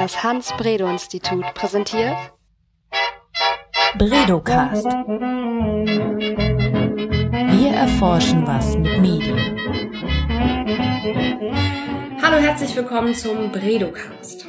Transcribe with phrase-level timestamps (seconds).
[0.00, 2.16] Das Hans-Bredow-Institut präsentiert
[3.98, 4.86] Bredocast.
[7.50, 9.58] Wir erforschen was mit Medien.
[12.22, 14.46] Hallo, herzlich willkommen zum Bredocast.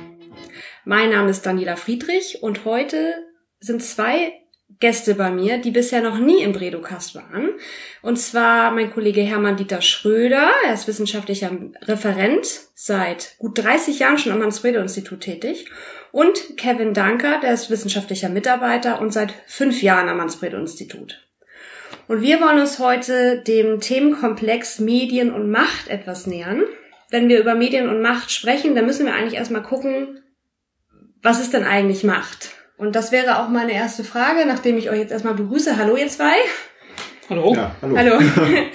[0.85, 3.13] Mein Name ist Daniela Friedrich und heute
[3.59, 4.31] sind zwei
[4.79, 7.49] Gäste bei mir, die bisher noch nie im Bredocast waren.
[8.01, 11.51] Und zwar mein Kollege Hermann Dieter Schröder, er ist wissenschaftlicher
[11.83, 15.65] Referent, seit gut 30 Jahren schon am Hans-Bredow-Institut tätig.
[16.11, 21.27] Und Kevin Danker, der ist wissenschaftlicher Mitarbeiter und seit fünf Jahren am Hans-Bredow-Institut.
[22.07, 26.63] Und wir wollen uns heute dem Themenkomplex Medien und Macht etwas nähern.
[27.09, 30.21] Wenn wir über Medien und Macht sprechen, dann müssen wir eigentlich erstmal gucken,
[31.21, 32.55] was ist denn eigentlich Macht?
[32.81, 35.77] Und das wäre auch meine erste Frage, nachdem ich euch jetzt erstmal begrüße.
[35.77, 36.33] Hallo ihr zwei.
[37.29, 37.53] Hallo.
[37.53, 37.95] Ja, hallo.
[37.95, 38.19] hallo.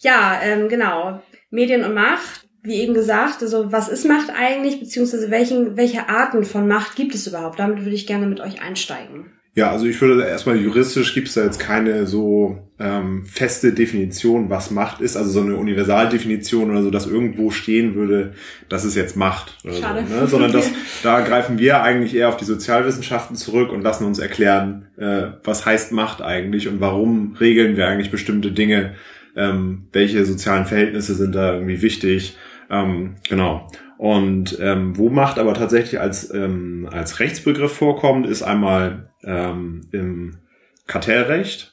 [0.00, 1.22] ja, ähm, genau.
[1.48, 2.46] Medien und Macht.
[2.62, 7.14] Wie eben gesagt, also was ist Macht eigentlich, beziehungsweise welchen, welche Arten von Macht gibt
[7.14, 7.58] es überhaupt?
[7.58, 9.32] Damit würde ich gerne mit euch einsteigen.
[9.56, 14.50] Ja, also ich würde erstmal juristisch gibt es da jetzt keine so ähm, feste Definition,
[14.50, 18.34] was Macht ist, also so eine Universaldefinition oder so, dass irgendwo stehen würde,
[18.68, 19.56] dass es jetzt Macht.
[19.62, 20.04] Oder Schade.
[20.08, 20.26] So, ne?
[20.26, 20.70] Sondern das,
[21.04, 25.64] da greifen wir eigentlich eher auf die Sozialwissenschaften zurück und lassen uns erklären, äh, was
[25.64, 28.94] heißt Macht eigentlich und warum regeln wir eigentlich bestimmte Dinge,
[29.36, 32.36] ähm, welche sozialen Verhältnisse sind da irgendwie wichtig.
[32.70, 33.70] Ähm, genau.
[33.98, 40.38] Und ähm, wo Macht aber tatsächlich als, ähm, als Rechtsbegriff vorkommt, ist einmal ähm, im
[40.86, 41.72] Kartellrecht.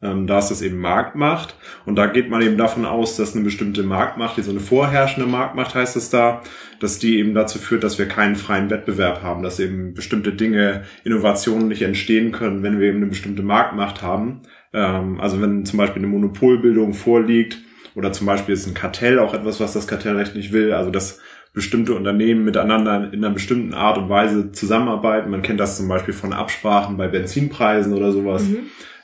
[0.00, 1.56] Ähm, da ist das eben Marktmacht.
[1.84, 5.28] Und da geht man eben davon aus, dass eine bestimmte Marktmacht, die so eine vorherrschende
[5.28, 6.42] Marktmacht heißt es da,
[6.78, 10.84] dass die eben dazu führt, dass wir keinen freien Wettbewerb haben, dass eben bestimmte Dinge,
[11.02, 14.42] Innovationen nicht entstehen können, wenn wir eben eine bestimmte Marktmacht haben.
[14.72, 17.58] Ähm, also wenn zum Beispiel eine Monopolbildung vorliegt,
[17.98, 21.20] oder zum Beispiel ist ein Kartell auch etwas, was das Kartellrecht nicht will, also dass
[21.58, 25.28] bestimmte Unternehmen miteinander in einer bestimmten Art und Weise zusammenarbeiten.
[25.28, 28.44] Man kennt das zum Beispiel von Absprachen bei Benzinpreisen oder sowas.
[28.44, 28.58] Mhm.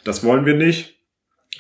[0.04, 1.00] Das wollen wir nicht,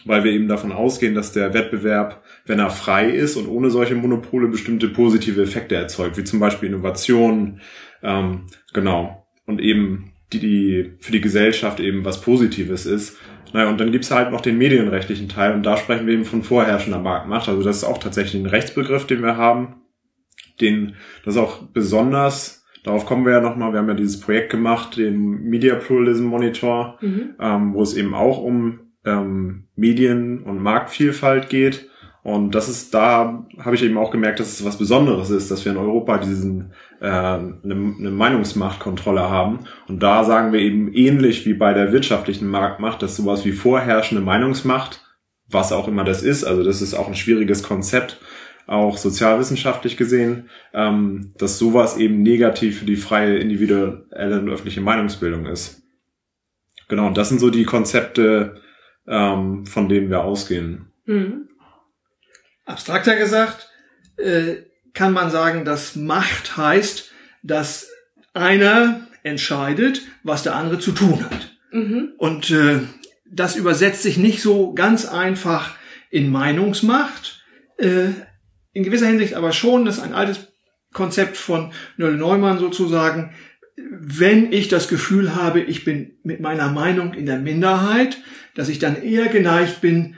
[0.04, 3.96] weil wir eben davon ausgehen, dass der Wettbewerb, wenn er frei ist und ohne solche
[3.96, 7.60] Monopole bestimmte positive Effekte erzeugt, wie zum Beispiel Innovationen,
[8.04, 13.18] ähm, genau, und eben die, die für die Gesellschaft eben was Positives ist.
[13.52, 16.44] Naja, und dann gibt's halt noch den medienrechtlichen Teil und da sprechen wir eben von
[16.44, 17.48] vorherrschender Marktmacht.
[17.48, 19.80] Also das ist auch tatsächlich ein Rechtsbegriff, den wir haben
[20.60, 20.94] den,
[21.24, 24.96] das ist auch besonders, darauf kommen wir ja nochmal, wir haben ja dieses Projekt gemacht,
[24.96, 27.34] den Media Pluralism Monitor, mhm.
[27.40, 31.88] ähm, wo es eben auch um ähm, Medien- und Marktvielfalt geht.
[32.22, 35.64] Und das ist, da habe ich eben auch gemerkt, dass es was Besonderes ist, dass
[35.66, 39.60] wir in Europa diesen äh, eine, eine Meinungsmachtkontrolle haben.
[39.88, 44.24] Und da sagen wir eben ähnlich wie bei der wirtschaftlichen Marktmacht, dass sowas wie vorherrschende
[44.24, 45.02] Meinungsmacht,
[45.50, 48.18] was auch immer das ist, also das ist auch ein schwieriges Konzept,
[48.66, 55.46] auch sozialwissenschaftlich gesehen, ähm, dass sowas eben negativ für die freie individuelle und öffentliche Meinungsbildung
[55.46, 55.82] ist.
[56.88, 58.60] Genau, und das sind so die Konzepte,
[59.06, 60.92] ähm, von denen wir ausgehen.
[61.06, 61.48] Mhm.
[62.64, 63.68] Abstrakter gesagt,
[64.16, 64.56] äh,
[64.94, 67.10] kann man sagen, dass Macht heißt,
[67.42, 67.90] dass
[68.32, 71.56] einer entscheidet, was der andere zu tun hat.
[71.72, 72.12] Mhm.
[72.16, 72.80] Und äh,
[73.30, 75.76] das übersetzt sich nicht so ganz einfach
[76.10, 77.42] in Meinungsmacht,
[77.78, 78.10] äh,
[78.74, 80.48] in gewisser Hinsicht aber schon, das ist ein altes
[80.92, 83.32] Konzept von Nöll Neumann sozusagen,
[83.76, 88.18] wenn ich das Gefühl habe, ich bin mit meiner Meinung in der Minderheit,
[88.54, 90.14] dass ich dann eher geneigt bin,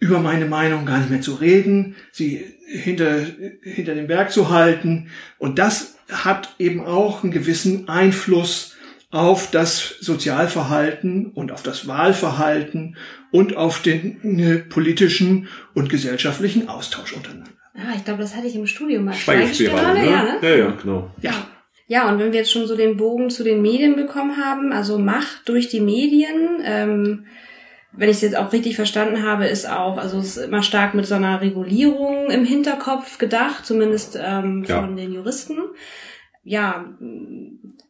[0.00, 3.20] über meine Meinung gar nicht mehr zu reden, sie hinter,
[3.62, 5.10] hinter den Berg zu halten.
[5.38, 8.76] Und das hat eben auch einen gewissen Einfluss
[9.10, 12.96] auf das Sozialverhalten und auf das Wahlverhalten
[13.32, 17.57] und auf den äh, politischen und gesellschaftlichen Austausch untereinander.
[17.78, 19.14] Ah, ich glaube, das hatte ich im Studium mal.
[19.14, 20.10] Schweigespirale, ne?
[20.10, 20.38] Ja, ne?
[20.42, 21.10] ja, ja, genau.
[21.22, 21.32] Ja.
[21.86, 24.98] Ja, und wenn wir jetzt schon so den Bogen zu den Medien bekommen haben, also
[24.98, 27.24] Macht durch die Medien, ähm,
[27.92, 30.92] wenn ich es jetzt auch richtig verstanden habe, ist auch, also es ist immer stark
[30.92, 35.04] mit so einer Regulierung im Hinterkopf gedacht, zumindest ähm, von ja.
[35.04, 35.56] den Juristen.
[36.44, 36.94] Ja,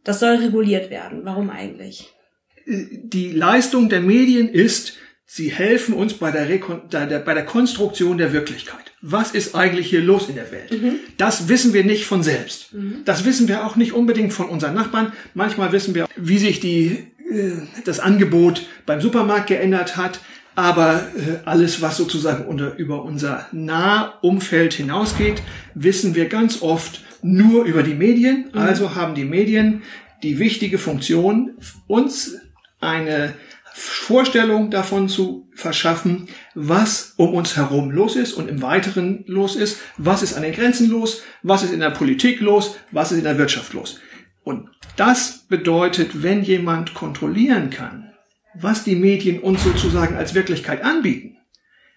[0.05, 1.23] das soll reguliert werden.
[1.25, 2.15] Warum eigentlich?
[2.67, 8.33] Die Leistung der Medien ist, sie helfen uns bei der, Rekon bei der Konstruktion der
[8.33, 10.71] Wirklichkeit was ist eigentlich hier los in der Welt?
[10.71, 10.97] Mhm.
[11.17, 12.75] Das wissen wir nicht von selbst.
[12.75, 13.03] Mhm.
[13.05, 15.13] Das wissen wir auch nicht unbedingt von unseren Nachbarn.
[15.35, 17.53] Manchmal wissen wir, wie sich die, äh,
[17.85, 20.21] das Angebot beim Supermarkt geändert hat.
[20.57, 25.43] Aber äh, alles, was sozusagen unter, über unser Nahumfeld hinausgeht,
[25.75, 28.47] wissen wir ganz oft nur über die Medien.
[28.53, 28.59] Mhm.
[28.59, 29.83] Also haben die Medien
[30.25, 31.53] die wichtige Funktion,
[31.87, 32.37] uns
[32.81, 33.35] eine
[33.79, 39.79] Vorstellung davon zu verschaffen, was um uns herum los ist und im Weiteren los ist,
[39.97, 43.25] was ist an den Grenzen los, was ist in der Politik los, was ist in
[43.25, 44.01] der Wirtschaft los.
[44.43, 48.13] Und das bedeutet, wenn jemand kontrollieren kann,
[48.55, 51.37] was die Medien uns sozusagen als Wirklichkeit anbieten,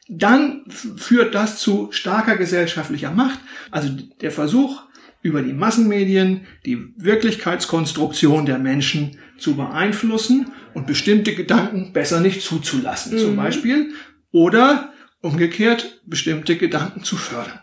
[0.08, 3.40] dann führt das zu starker gesellschaftlicher Macht.
[3.72, 3.90] Also
[4.22, 4.84] der Versuch,
[5.22, 13.14] über die Massenmedien die Wirklichkeitskonstruktion der Menschen zu beeinflussen und bestimmte Gedanken besser nicht zuzulassen,
[13.14, 13.20] mhm.
[13.20, 13.92] zum Beispiel,
[14.32, 17.60] oder umgekehrt bestimmte Gedanken zu fördern.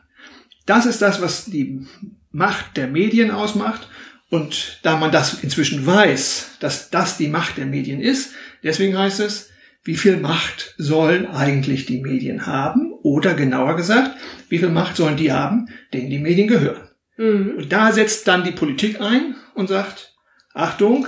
[0.67, 1.87] Das ist das, was die
[2.31, 3.89] Macht der Medien ausmacht.
[4.31, 9.21] Und da man das inzwischen weiß, dass das die Macht der Medien ist, deswegen heißt
[9.21, 9.51] es,
[9.85, 12.93] wie viel Macht sollen eigentlich die Medien haben?
[13.03, 14.19] Oder genauer gesagt,
[14.51, 16.88] wie viel Macht sollen die haben, denen die Medien gehören?
[17.19, 17.55] Mhm.
[17.59, 20.15] Und da setzt dann die Politik ein und sagt,
[20.55, 21.07] Achtung,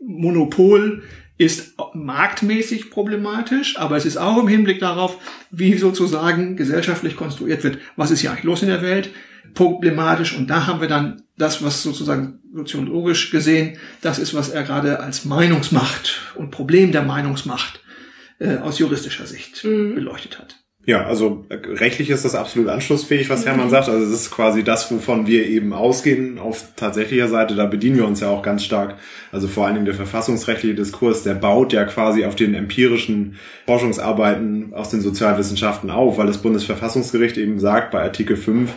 [0.00, 1.04] Monopol
[1.38, 5.18] ist marktmäßig problematisch, aber es ist auch im Hinblick darauf,
[5.50, 9.10] wie sozusagen gesellschaftlich konstruiert wird, was ist hier eigentlich los in der Welt,
[9.54, 10.34] problematisch.
[10.34, 15.00] Und da haben wir dann das, was sozusagen soziologisch gesehen, das ist, was er gerade
[15.00, 17.80] als Meinungsmacht und Problem der Meinungsmacht
[18.38, 19.94] äh, aus juristischer Sicht mhm.
[19.94, 20.56] beleuchtet hat.
[20.86, 23.70] Ja, also äh, rechtlich ist das absolut anschlussfähig, was Hermann mhm.
[23.70, 23.88] sagt.
[23.88, 27.56] Also es ist quasi das, wovon wir eben ausgehen auf tatsächlicher Seite.
[27.56, 28.94] Da bedienen wir uns ja auch ganz stark.
[29.32, 33.34] Also vor allen Dingen der verfassungsrechtliche Diskurs, der baut ja quasi auf den empirischen
[33.66, 38.72] Forschungsarbeiten aus den Sozialwissenschaften auf, weil das Bundesverfassungsgericht eben sagt, bei Artikel 5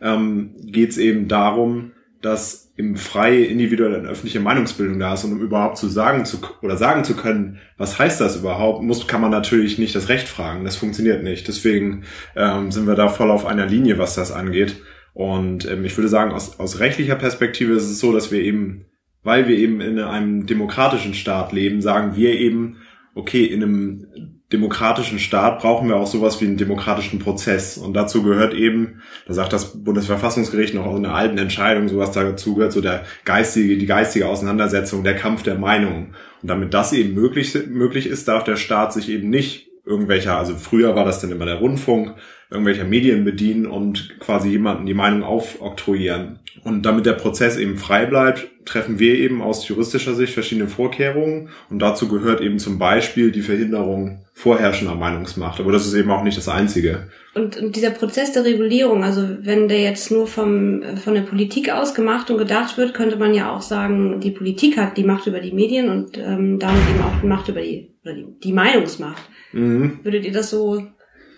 [0.00, 1.92] ähm, geht es eben darum,
[2.22, 6.38] dass im freie individuelle und öffentliche Meinungsbildung da ist und um überhaupt zu sagen zu
[6.62, 10.28] oder sagen zu können, was heißt das überhaupt, muss kann man natürlich nicht das Recht
[10.28, 10.64] fragen.
[10.64, 11.48] Das funktioniert nicht.
[11.48, 12.04] Deswegen
[12.36, 14.82] ähm, sind wir da voll auf einer Linie, was das angeht.
[15.12, 18.86] Und ähm, ich würde sagen, aus, aus rechtlicher Perspektive ist es so, dass wir eben,
[19.22, 22.78] weil wir eben in einem demokratischen Staat leben, sagen wir eben,
[23.14, 27.78] okay, in einem demokratischen Staat brauchen wir auch sowas wie einen demokratischen Prozess.
[27.78, 32.54] Und dazu gehört eben, da sagt das Bundesverfassungsgericht noch in einer alten Entscheidung, sowas dazu
[32.54, 36.14] gehört, so der geistige, die geistige Auseinandersetzung, der Kampf der Meinungen.
[36.42, 40.54] Und damit das eben möglich, möglich ist, darf der Staat sich eben nicht irgendwelcher, also
[40.56, 42.14] früher war das dann immer der Rundfunk,
[42.50, 46.40] irgendwelcher Medien bedienen und quasi jemanden die Meinung aufoktroyieren.
[46.64, 51.48] Und damit der Prozess eben frei bleibt, treffen wir eben aus juristischer Sicht verschiedene Vorkehrungen.
[51.70, 55.60] Und dazu gehört eben zum Beispiel die Verhinderung vorherrschender Meinungsmacht.
[55.60, 57.08] Aber das ist eben auch nicht das Einzige.
[57.34, 61.70] Und, und dieser Prozess der Regulierung, also wenn der jetzt nur vom, von der Politik
[61.70, 65.26] aus gemacht und gedacht wird, könnte man ja auch sagen, die Politik hat die Macht
[65.26, 68.52] über die Medien und ähm, damit eben auch die Macht über die, oder die, die
[68.52, 69.22] Meinungsmacht.
[69.52, 70.00] Mhm.
[70.02, 70.86] Würdet ihr das so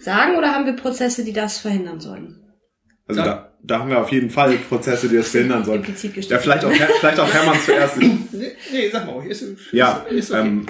[0.00, 2.38] sagen oder haben wir Prozesse, die das verhindern sollen?
[3.08, 3.26] Also ja.
[3.26, 5.82] da, da haben wir auf jeden Fall Prozesse, die das verhindern sollen.
[6.28, 7.96] Ja, vielleicht auch, vielleicht auch Hermann zuerst.
[7.98, 10.40] nee, nee, sag mal, ist, ist, ja, ist okay.
[10.40, 10.66] ähm,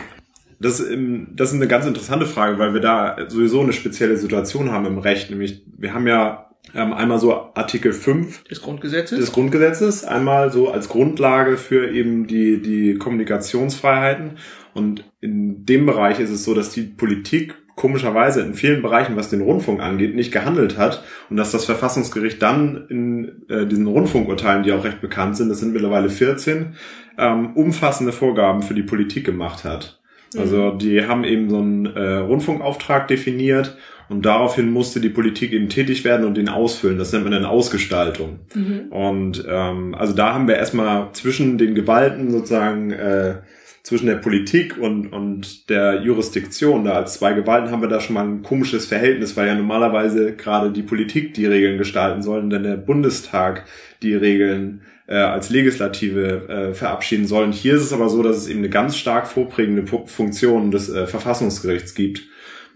[0.63, 4.87] das, das ist eine ganz interessante Frage, weil wir da sowieso eine spezielle Situation haben
[4.87, 5.31] im Recht.
[5.31, 9.19] Nämlich, wir haben ja ähm, einmal so Artikel 5 des Grundgesetzes.
[9.19, 14.39] des Grundgesetzes, einmal so als Grundlage für eben die, die Kommunikationsfreiheiten.
[14.75, 19.31] Und in dem Bereich ist es so, dass die Politik komischerweise in vielen Bereichen, was
[19.31, 24.63] den Rundfunk angeht, nicht gehandelt hat und dass das Verfassungsgericht dann in äh, diesen Rundfunkurteilen,
[24.63, 26.75] die auch recht bekannt sind, das sind mittlerweile 14,
[27.19, 30.02] ähm, umfassende Vorgaben für die Politik gemacht hat.
[30.37, 30.79] Also mhm.
[30.79, 33.77] die haben eben so einen äh, Rundfunkauftrag definiert
[34.09, 36.99] und daraufhin musste die Politik eben tätig werden und den ausfüllen.
[36.99, 38.41] Das nennt man dann Ausgestaltung.
[38.55, 38.89] Mhm.
[38.91, 43.37] Und ähm, also da haben wir erstmal zwischen den Gewalten sozusagen äh,
[43.83, 48.15] zwischen der Politik und, und der Jurisdiktion, da als zwei Gewalten haben wir da schon
[48.15, 52.51] mal ein komisches Verhältnis, weil ja normalerweise gerade die Politik die Regeln gestalten soll und
[52.51, 53.65] dann der Bundestag
[54.03, 57.45] die Regeln äh, als Legislative äh, verabschieden soll.
[57.45, 60.89] Und hier ist es aber so, dass es eben eine ganz stark vorprägende Funktion des
[60.89, 62.23] äh, Verfassungsgerichts gibt.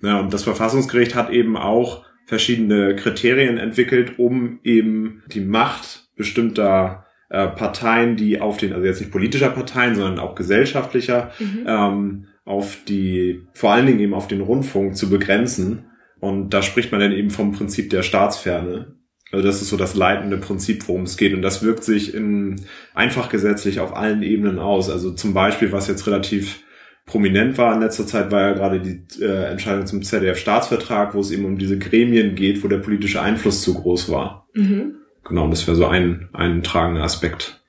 [0.02, 7.06] Ja, und das Verfassungsgericht hat eben auch verschiedene Kriterien entwickelt, um eben die Macht bestimmter
[7.30, 11.64] äh, Parteien, die auf den, also jetzt nicht politischer Parteien, sondern auch gesellschaftlicher, mhm.
[11.66, 15.86] ähm, auf die, vor allen Dingen eben auf den Rundfunk zu begrenzen.
[16.20, 18.95] Und da spricht man dann eben vom Prinzip der Staatsferne.
[19.32, 21.34] Also das ist so das leitende Prinzip, worum es geht.
[21.34, 22.56] Und das wirkt sich in,
[22.94, 24.88] einfach gesetzlich auf allen Ebenen aus.
[24.88, 26.62] Also zum Beispiel, was jetzt relativ
[27.06, 31.30] prominent war in letzter Zeit, war ja gerade die äh, Entscheidung zum ZDF-Staatsvertrag, wo es
[31.30, 34.48] eben um diese Gremien geht, wo der politische Einfluss zu groß war.
[34.54, 34.96] Mhm
[35.28, 37.60] genau, das wäre so ein, ein tragender Aspekt.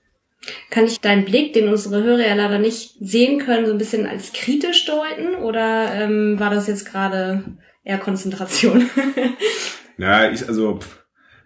[0.70, 4.06] Kann ich deinen Blick, den unsere Hörer ja leider nicht sehen können, so ein bisschen
[4.06, 5.36] als kritisch deuten?
[5.36, 7.44] Oder ähm, war das jetzt gerade
[7.84, 8.90] eher Konzentration?
[9.98, 10.80] naja, ich, also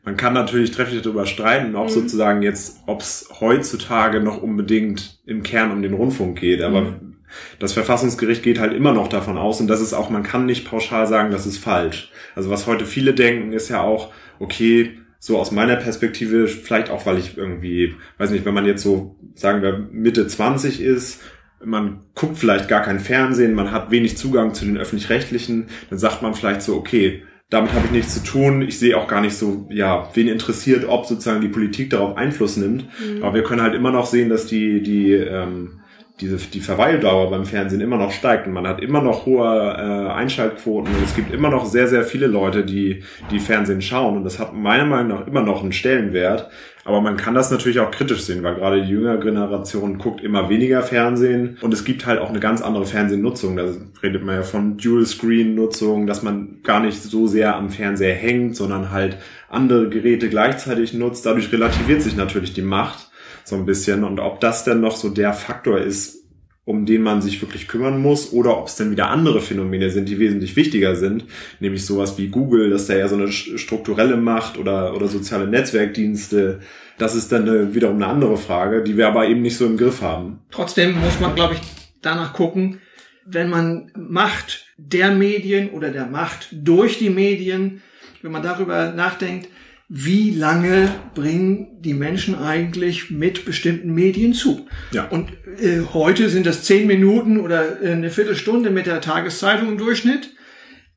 [0.03, 1.93] man kann natürlich trefflich darüber streiten, ob mhm.
[1.93, 6.61] sozusagen jetzt, ob es heutzutage noch unbedingt im Kern um den Rundfunk geht.
[6.61, 7.17] Aber mhm.
[7.59, 10.67] das Verfassungsgericht geht halt immer noch davon aus, und das ist auch, man kann nicht
[10.67, 12.11] pauschal sagen, das ist falsch.
[12.35, 17.05] Also was heute viele denken, ist ja auch, okay, so aus meiner Perspektive, vielleicht auch,
[17.05, 21.21] weil ich irgendwie, weiß nicht, wenn man jetzt so, sagen wir, Mitte 20 ist,
[21.63, 26.23] man guckt vielleicht gar kein Fernsehen, man hat wenig Zugang zu den öffentlich-rechtlichen, dann sagt
[26.23, 28.61] man vielleicht so, okay, damit habe ich nichts zu tun.
[28.61, 32.55] Ich sehe auch gar nicht so, ja, wen interessiert, ob sozusagen die Politik darauf Einfluss
[32.55, 32.85] nimmt.
[32.85, 33.23] Mhm.
[33.23, 35.80] Aber wir können halt immer noch sehen, dass die, die, ähm,
[36.19, 40.11] diese, die Verweildauer beim Fernsehen immer noch steigt und man hat immer noch hohe äh,
[40.11, 44.23] Einschaltquoten und es gibt immer noch sehr, sehr viele Leute, die, die Fernsehen schauen und
[44.23, 46.49] das hat meiner Meinung nach immer noch einen Stellenwert.
[46.83, 50.49] Aber man kann das natürlich auch kritisch sehen, weil gerade die jüngere Generation guckt immer
[50.49, 53.55] weniger Fernsehen und es gibt halt auch eine ganz andere Fernsehnutzung.
[53.55, 53.65] Da
[54.01, 58.89] redet man ja von Dual-Screen-Nutzung, dass man gar nicht so sehr am Fernseher hängt, sondern
[58.89, 61.23] halt andere Geräte gleichzeitig nutzt.
[61.23, 63.10] Dadurch relativiert sich natürlich die Macht
[63.43, 64.03] so ein bisschen.
[64.03, 66.21] Und ob das denn noch so der Faktor ist,
[66.63, 70.07] um den man sich wirklich kümmern muss, oder ob es denn wieder andere Phänomene sind,
[70.07, 71.25] die wesentlich wichtiger sind,
[71.59, 76.59] nämlich sowas wie Google, dass der ja so eine strukturelle Macht oder, oder soziale Netzwerkdienste,
[76.97, 79.75] das ist dann eine, wiederum eine andere Frage, die wir aber eben nicht so im
[79.75, 80.39] Griff haben.
[80.51, 81.61] Trotzdem muss man, glaube ich,
[82.01, 82.79] danach gucken,
[83.25, 87.81] wenn man Macht der Medien oder der Macht durch die Medien,
[88.21, 89.49] wenn man darüber nachdenkt,
[89.93, 94.69] wie lange bringen die Menschen eigentlich mit bestimmten Medien zu.
[94.91, 95.09] Ja.
[95.09, 99.77] Und äh, heute sind das zehn Minuten oder äh, eine Viertelstunde mit der Tageszeitung im
[99.77, 100.33] Durchschnitt.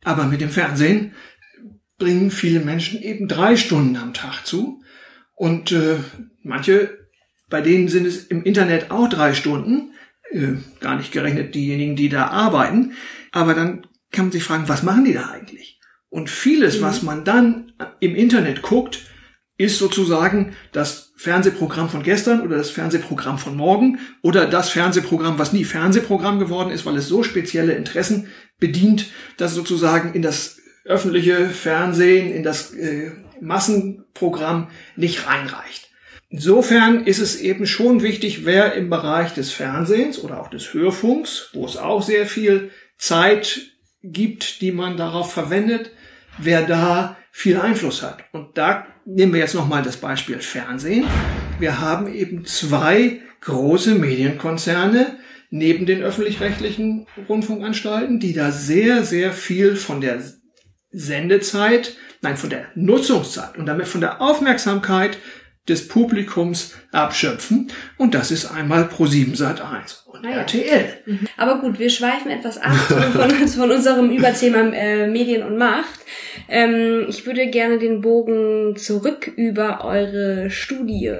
[0.04, 1.12] Aber mit dem Fernsehen
[1.98, 4.80] bringen viele Menschen eben drei Stunden am Tag zu.
[5.34, 5.96] Und äh,
[6.44, 6.96] manche,
[7.50, 9.90] bei denen sind es im Internet auch drei Stunden.
[10.30, 12.92] Äh, gar nicht gerechnet diejenigen, die da arbeiten.
[13.32, 15.73] Aber dann kann man sich fragen, was machen die da eigentlich?
[16.14, 16.83] Und vieles, mhm.
[16.83, 19.00] was man dann im Internet guckt,
[19.56, 25.52] ist sozusagen das Fernsehprogramm von gestern oder das Fernsehprogramm von morgen oder das Fernsehprogramm, was
[25.52, 28.28] nie Fernsehprogramm geworden ist, weil es so spezielle Interessen
[28.61, 29.06] bedient,
[29.38, 35.90] dass es sozusagen in das öffentliche Fernsehen, in das äh, Massenprogramm nicht reinreicht.
[36.28, 41.50] Insofern ist es eben schon wichtig, wer im Bereich des Fernsehens oder auch des Hörfunks,
[41.54, 43.62] wo es auch sehr viel Zeit
[44.04, 45.90] gibt, die man darauf verwendet,
[46.38, 48.24] wer da viel Einfluss hat.
[48.32, 51.04] Und da nehmen wir jetzt nochmal das Beispiel Fernsehen.
[51.58, 55.18] Wir haben eben zwei große Medienkonzerne
[55.50, 60.20] neben den öffentlich-rechtlichen Rundfunkanstalten, die da sehr, sehr viel von der
[60.90, 65.18] Sendezeit, nein, von der Nutzungszeit und damit von der Aufmerksamkeit
[65.68, 67.71] des Publikums abschöpfen.
[67.97, 70.37] Und das ist einmal Pro7 Sat 1 und ah, ja.
[70.38, 70.85] RTL.
[71.06, 71.28] Mhm.
[71.37, 76.00] Aber gut, wir schweifen etwas ab von, von unserem Überthema äh, Medien und Macht.
[76.49, 81.12] Ähm, ich würde gerne den Bogen zurück über eure Studie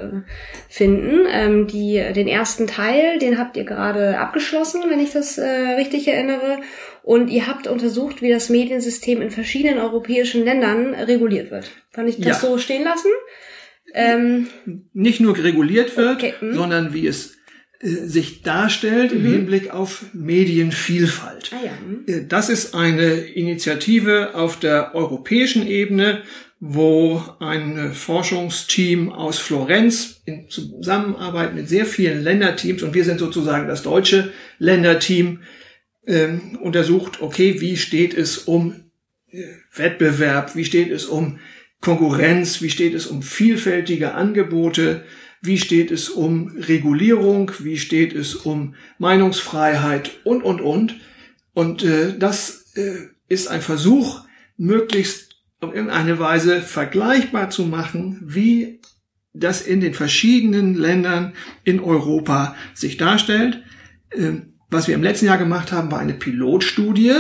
[0.69, 1.27] finden.
[1.31, 6.07] Ähm, die, den ersten Teil, den habt ihr gerade abgeschlossen, wenn ich das äh, richtig
[6.07, 6.61] erinnere.
[7.03, 11.71] Und ihr habt untersucht, wie das Mediensystem in verschiedenen europäischen Ländern reguliert wird.
[11.93, 12.49] Kann ich das ja.
[12.49, 13.11] so stehen lassen?
[13.95, 14.49] Ähm,
[14.93, 16.35] Nicht nur reguliert wird, okay.
[16.41, 16.55] Hm.
[16.55, 17.37] sondern wie es
[17.81, 19.25] äh, sich darstellt mhm.
[19.25, 21.53] im Hinblick auf Medienvielfalt.
[21.53, 21.73] Ah, ja.
[21.79, 22.05] Hm.
[22.07, 26.23] Äh, das ist eine Initiative auf der europäischen Ebene,
[26.59, 33.69] wo ein Forschungsteam aus Florenz in Zusammenarbeit mit sehr vielen Länderteams und wir sind sozusagen
[33.69, 35.41] das deutsche Länderteam
[36.07, 38.91] ähm, untersucht, okay, wie steht es um
[39.31, 39.43] äh,
[39.75, 41.39] Wettbewerb, wie steht es um
[41.85, 45.05] Konkurrenz, wie steht es um vielfältige Angebote,
[45.43, 50.97] wie steht es um Regulierung, wie steht es um Meinungsfreiheit und, und, und.
[51.53, 54.23] Und äh, das äh, ist ein Versuch,
[54.57, 58.81] möglichst auf irgendeine Weise vergleichbar zu machen, wie
[59.35, 63.62] das in den verschiedenen Ländern in Europa sich darstellt.
[64.11, 64.33] Äh,
[64.71, 67.12] was wir im letzten Jahr gemacht haben, war eine Pilotstudie,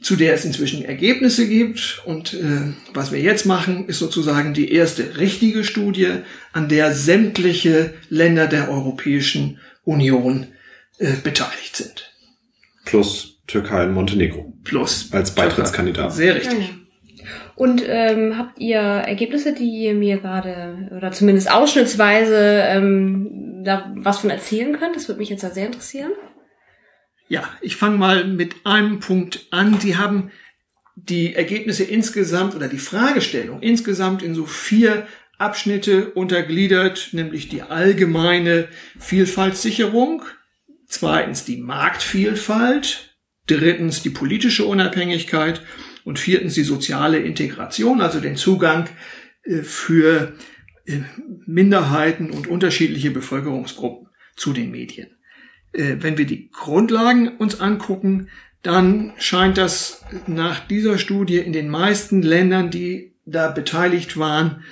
[0.00, 2.02] zu der es inzwischen Ergebnisse gibt.
[2.06, 6.08] Und äh, was wir jetzt machen, ist sozusagen die erste richtige Studie,
[6.52, 10.48] an der sämtliche Länder der Europäischen Union
[10.98, 12.12] äh, beteiligt sind.
[12.84, 14.52] Plus Türkei und Montenegro.
[14.64, 15.08] Plus.
[15.12, 16.12] Als Beitrittskandidat.
[16.12, 16.74] Sehr richtig.
[17.56, 24.20] Und ähm, habt ihr Ergebnisse, die ihr mir gerade oder zumindest ausschnittsweise ähm, da was
[24.20, 24.96] von erzählen könnt?
[24.96, 26.12] Das würde mich jetzt sehr interessieren.
[27.30, 29.78] Ja, ich fange mal mit einem Punkt an.
[29.78, 30.32] Die haben
[30.96, 35.06] die Ergebnisse insgesamt oder die Fragestellung insgesamt in so vier
[35.38, 38.66] Abschnitte untergliedert, nämlich die allgemeine
[38.98, 40.24] Vielfaltssicherung,
[40.88, 43.14] zweitens die Marktvielfalt,
[43.46, 45.62] drittens die politische Unabhängigkeit
[46.02, 48.88] und viertens die soziale Integration, also den Zugang
[49.44, 50.34] äh, für
[50.84, 50.98] äh,
[51.46, 55.10] Minderheiten und unterschiedliche Bevölkerungsgruppen zu den Medien
[55.72, 58.28] äh, wenn wir die Grundlagen uns angucken,
[58.62, 64.64] dann scheint das nach dieser Studie in den meisten Ländern, die da beteiligt waren,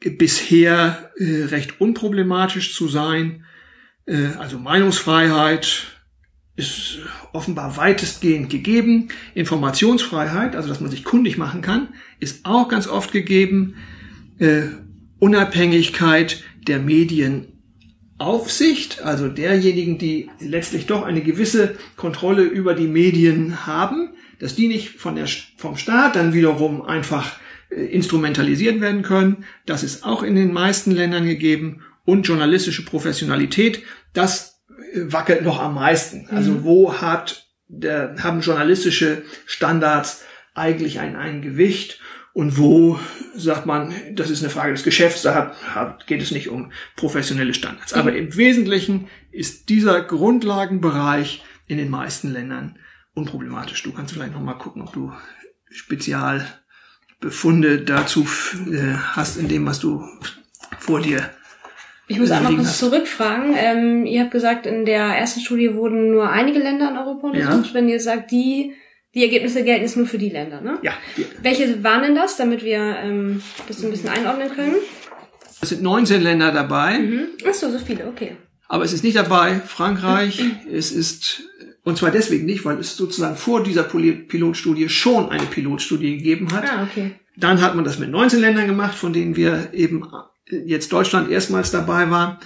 [0.00, 3.44] bisher äh, recht unproblematisch zu sein.
[4.06, 5.94] Äh, also Meinungsfreiheit
[6.56, 7.00] ist
[7.32, 9.08] offenbar weitestgehend gegeben.
[9.34, 11.88] Informationsfreiheit, also dass man sich kundig machen kann,
[12.20, 13.76] ist auch ganz oft gegeben.
[14.38, 14.62] Äh,
[15.18, 16.78] Unabhängigkeit der
[18.24, 24.68] Medienaufsicht, also derjenigen, die letztlich doch eine gewisse Kontrolle über die Medien haben, dass die
[24.68, 25.26] nicht von der,
[25.56, 27.38] vom Staat dann wiederum einfach
[27.70, 29.44] äh, instrumentalisiert werden können.
[29.66, 31.82] Das ist auch in den meisten Ländern gegeben.
[32.06, 36.26] Und journalistische Professionalität, das äh, wackelt noch am meisten.
[36.30, 36.64] Also mhm.
[36.64, 42.00] wo hat der, haben journalistische Standards eigentlich ein, ein Gewicht
[42.34, 42.98] und wo
[43.34, 45.54] sagt man, das ist eine Frage des Geschäfts, da
[46.06, 47.94] geht es nicht um professionelle Standards.
[47.94, 48.18] Aber mhm.
[48.18, 52.76] im Wesentlichen ist dieser Grundlagenbereich in den meisten Ländern
[53.14, 53.84] unproblematisch.
[53.84, 55.12] Du kannst vielleicht noch mal gucken, ob du
[55.70, 58.26] Spezialbefunde dazu
[58.70, 60.04] äh, hast in dem, was du
[60.78, 61.30] vor dir
[62.06, 63.54] ich muss einmal kurz zurückfragen.
[63.56, 67.68] Ähm, ihr habt gesagt, in der ersten Studie wurden nur einige Länder in Europa untersucht.
[67.68, 67.74] Ja.
[67.74, 68.74] Wenn ihr sagt, die,
[69.14, 70.78] die Ergebnisse gelten jetzt nur für die Länder, ne?
[70.82, 70.92] Ja.
[71.40, 74.76] Welche waren denn das, damit wir ähm, das ein bisschen einordnen können?
[75.60, 76.98] Es sind 19 Länder dabei.
[76.98, 77.28] Mhm.
[77.48, 78.36] Ach so, so viele, okay.
[78.68, 81.42] Aber es ist nicht dabei Frankreich, es ist
[81.84, 86.64] und zwar deswegen nicht, weil es sozusagen vor dieser Pilotstudie schon eine Pilotstudie gegeben hat.
[86.64, 87.12] Ah, okay.
[87.36, 90.06] Dann hat man das mit 19 Ländern gemacht, von denen wir eben
[90.48, 92.40] jetzt Deutschland erstmals dabei war.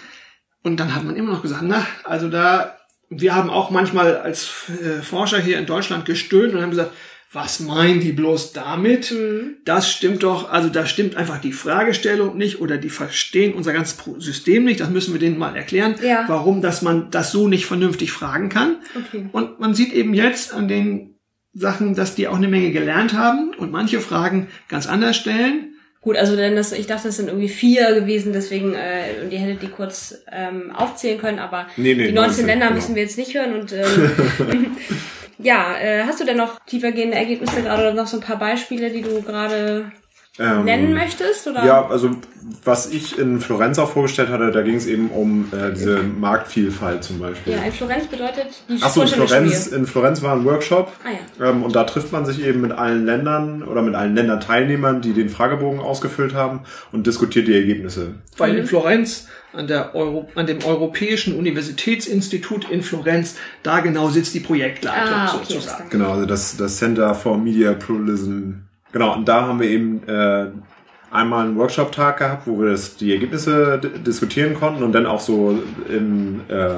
[0.65, 2.78] Und dann hat man immer noch gesagt, na, also da,
[3.11, 6.93] wir haben auch manchmal als äh, Forscher hier in Deutschland gestöhnt und haben gesagt,
[7.31, 9.13] was meinen die bloß damit?
[9.13, 9.59] Mhm.
[9.65, 13.99] Das stimmt doch, also da stimmt einfach die Fragestellung nicht oder die verstehen unser ganzes
[14.19, 14.81] System nicht.
[14.81, 16.25] Das müssen wir denen mal erklären, ja.
[16.27, 18.77] warum, dass man das so nicht vernünftig fragen kann.
[18.95, 19.29] Okay.
[19.33, 21.17] Und man sieht eben jetzt an den
[21.53, 25.68] Sachen, dass die auch eine Menge gelernt haben und manche Fragen ganz anders stellen.
[26.01, 29.39] Gut, also denn das, ich dachte, es sind irgendwie vier gewesen, deswegen, äh, und ihr
[29.41, 32.77] hättet die kurz ähm, aufzählen können, aber nee, nee, die 19 19, Länder genau.
[32.77, 34.77] müssen wir jetzt nicht hören und ähm,
[35.39, 38.91] Ja, äh, hast du denn noch tiefergehende Ergebnisse gerade oder noch so ein paar Beispiele,
[38.91, 39.93] die du gerade
[40.39, 41.47] ähm, nennen möchtest?
[41.47, 41.65] Oder?
[41.65, 42.11] Ja, also
[42.65, 47.05] was ich in Florenz auch vorgestellt hatte, da ging es eben um äh, diese Marktvielfalt
[47.05, 47.55] zum Beispiel.
[47.55, 51.09] Ja, in Florenz bedeutet die Achso, in Florenz, in Florenz war ein Workshop ah,
[51.41, 51.51] ja.
[51.51, 55.13] ähm, und da trifft man sich eben mit allen Ländern oder mit allen Länderteilnehmern, die
[55.13, 56.61] den Fragebogen ausgefüllt haben
[56.93, 58.15] und diskutiert die Ergebnisse.
[58.37, 63.37] Weil in Florenz an, der Euro, an dem Europäischen Universitätsinstitut in Florenz.
[63.63, 65.91] Da genau sitzt die Projektleitung ah, okay, sozusagen.
[65.91, 68.68] Genau, also das, das Center for Media Pluralism.
[68.93, 70.47] Genau, und da haben wir eben äh,
[71.11, 75.59] einmal einen Workshop-Tag gehabt, wo wir das, die Ergebnisse diskutieren konnten und dann auch so
[75.89, 76.71] in, äh,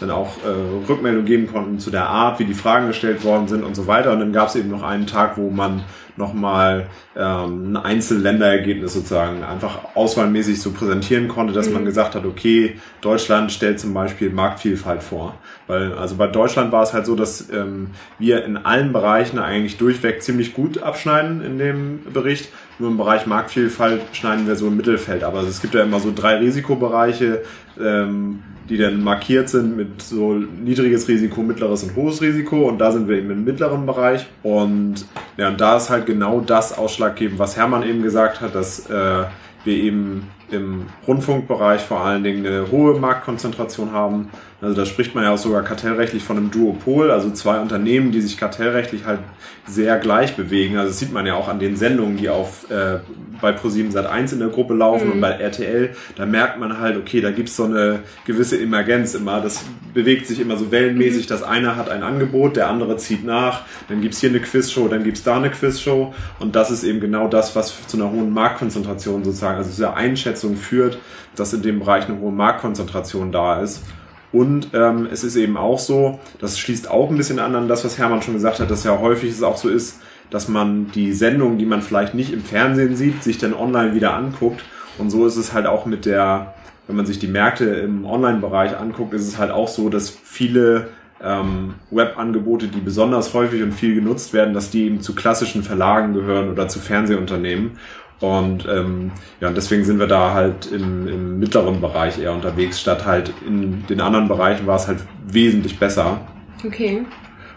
[0.00, 3.64] dann auch äh, Rückmeldung geben konnten zu der Art, wie die Fragen gestellt worden sind
[3.64, 4.12] und so weiter.
[4.12, 5.82] Und dann gab es eben noch einen Tag, wo man
[6.16, 11.74] nochmal ähm, ein Einzelländerergebnis sozusagen einfach auswahlmäßig so präsentieren konnte, dass mhm.
[11.74, 15.34] man gesagt hat, okay, Deutschland stellt zum Beispiel Marktvielfalt vor.
[15.66, 19.76] Weil, also bei Deutschland war es halt so, dass ähm, wir in allen Bereichen eigentlich
[19.78, 22.50] durchweg ziemlich gut abschneiden in dem Bericht.
[22.78, 25.24] Nur im Bereich Marktvielfalt schneiden wir so im Mittelfeld.
[25.24, 27.42] Aber es gibt ja immer so drei Risikobereiche,
[27.80, 32.68] ähm, die dann markiert sind mit so niedriges Risiko, mittleres und hohes Risiko.
[32.68, 34.26] Und da sind wir eben im mittleren Bereich.
[34.42, 38.90] Und ja, und da ist halt genau das ausschlaggebend, was Hermann eben gesagt hat, dass
[38.90, 39.24] äh,
[39.64, 44.30] wir eben im Rundfunkbereich vor allen Dingen eine hohe Marktkonzentration haben.
[44.66, 48.20] Also da spricht man ja auch sogar kartellrechtlich von einem Duopol, also zwei Unternehmen, die
[48.20, 49.20] sich kartellrechtlich halt
[49.64, 50.76] sehr gleich bewegen.
[50.76, 52.98] Also das sieht man ja auch an den Sendungen, die auf äh,
[53.40, 55.12] bei Pro7 Sat 1 in der Gruppe laufen mhm.
[55.12, 55.90] und bei RTL.
[56.16, 59.40] Da merkt man halt, okay, da gibt's so eine gewisse Emergenz immer.
[59.40, 61.26] Das bewegt sich immer so wellenmäßig.
[61.26, 61.28] Mhm.
[61.28, 63.60] Das eine hat ein Angebot, der andere zieht nach.
[63.88, 66.12] Dann gibt's hier eine Quizshow, dann gibt's da eine Quizshow.
[66.40, 70.56] Und das ist eben genau das, was zu einer hohen Marktkonzentration sozusagen, also dieser Einschätzung
[70.56, 70.98] führt,
[71.36, 73.84] dass in dem Bereich eine hohe Marktkonzentration da ist.
[74.32, 77.84] Und ähm, es ist eben auch so, das schließt auch ein bisschen an an das,
[77.84, 81.12] was Hermann schon gesagt hat, dass ja häufig es auch so ist, dass man die
[81.12, 84.64] Sendungen, die man vielleicht nicht im Fernsehen sieht, sich dann online wieder anguckt.
[84.98, 86.54] Und so ist es halt auch mit der,
[86.86, 90.88] wenn man sich die Märkte im Online-Bereich anguckt, ist es halt auch so, dass viele
[91.22, 96.14] ähm, Webangebote, die besonders häufig und viel genutzt werden, dass die eben zu klassischen Verlagen
[96.14, 97.78] gehören oder zu Fernsehunternehmen.
[98.20, 102.80] Und ähm, ja, und deswegen sind wir da halt im, im mittleren Bereich eher unterwegs,
[102.80, 106.20] statt halt in den anderen Bereichen war es halt wesentlich besser.
[106.64, 107.04] Okay.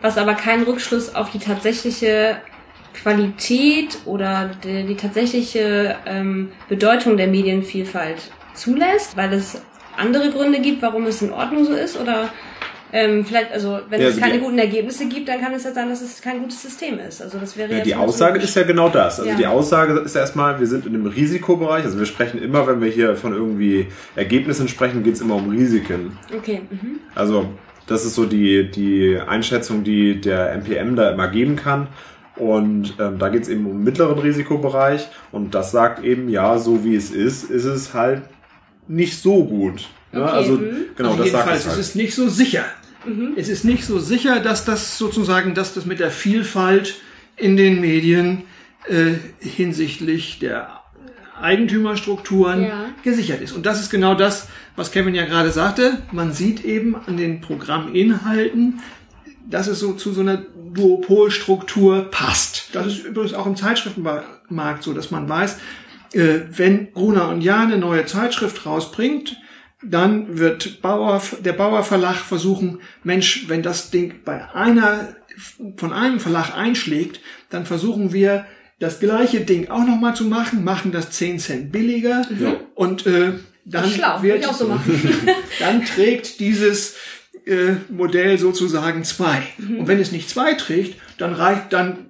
[0.02, 2.38] Was aber keinen Rückschluss auf die tatsächliche
[2.94, 9.62] Qualität oder die, die tatsächliche ähm, Bedeutung der Medienvielfalt zulässt, weil es
[9.98, 12.00] andere Gründe gibt, warum es in Ordnung so ist?
[12.00, 12.30] Oder
[12.92, 15.72] Ähm, vielleicht, also wenn ja, es also keine guten Ergebnisse gibt, dann kann es ja
[15.72, 17.22] sein, dass es kein gutes System ist.
[17.22, 19.20] Also das wäre ja, Die Aussage ist ja genau das.
[19.20, 19.38] Also ja.
[19.38, 21.84] die Aussage ist erstmal, wir sind in einem Risikobereich.
[21.86, 25.50] Also wir sprechen immer, wenn wir hier von irgendwie Ergebnissen sprechen, geht es immer um
[25.50, 26.18] Risiken.
[26.36, 26.62] Okay.
[26.70, 27.00] Mhm.
[27.14, 27.50] Also
[27.86, 31.88] das ist so die, die Einschätzung, die der MPM da immer geben kann.
[32.36, 35.10] Und ähm, da geht es eben um mittleren Risikobereich.
[35.32, 38.24] Und das sagt eben, ja, so wie es ist, ist es halt
[38.88, 39.90] nicht so gut.
[40.12, 40.32] Ja, okay.
[40.32, 40.76] Also mhm.
[40.96, 41.74] genau, also das sagt es, halt.
[41.74, 42.64] es ist nicht so sicher.
[43.06, 43.34] Mhm.
[43.38, 46.96] Es ist nicht so sicher, dass das sozusagen, dass das mit der Vielfalt
[47.36, 48.44] in den Medien
[48.88, 50.80] äh, hinsichtlich der
[51.42, 52.86] Eigentümerstrukturen ja.
[53.04, 53.54] gesichert ist.
[53.54, 56.02] Und das ist genau das, was Kevin ja gerade sagte.
[56.12, 58.82] Man sieht eben an den Programminhalten,
[59.50, 60.38] dass es so zu so einer
[60.74, 62.70] Duopolstruktur passt.
[62.74, 65.58] Das ist übrigens auch im Zeitschriftenmarkt so, dass man weiß,
[66.14, 69.38] äh, wenn Gruner und Jahr eine neue Zeitschrift rausbringt,
[69.82, 75.16] dann wird Bauer, der Bauer Verlag versuchen, Mensch, wenn das Ding bei einer,
[75.78, 78.46] von einem Verlag einschlägt, dann versuchen wir,
[78.80, 82.56] das gleiche Ding auch nochmal zu machen, machen das 10 Cent billiger mhm.
[82.76, 83.34] und äh,
[83.66, 84.68] dann schlau, wird, so
[85.60, 86.96] dann trägt dieses
[87.46, 89.44] äh, Modell sozusagen zwei.
[89.58, 89.80] Mhm.
[89.80, 92.08] Und wenn es nicht zwei trägt, dann reicht dann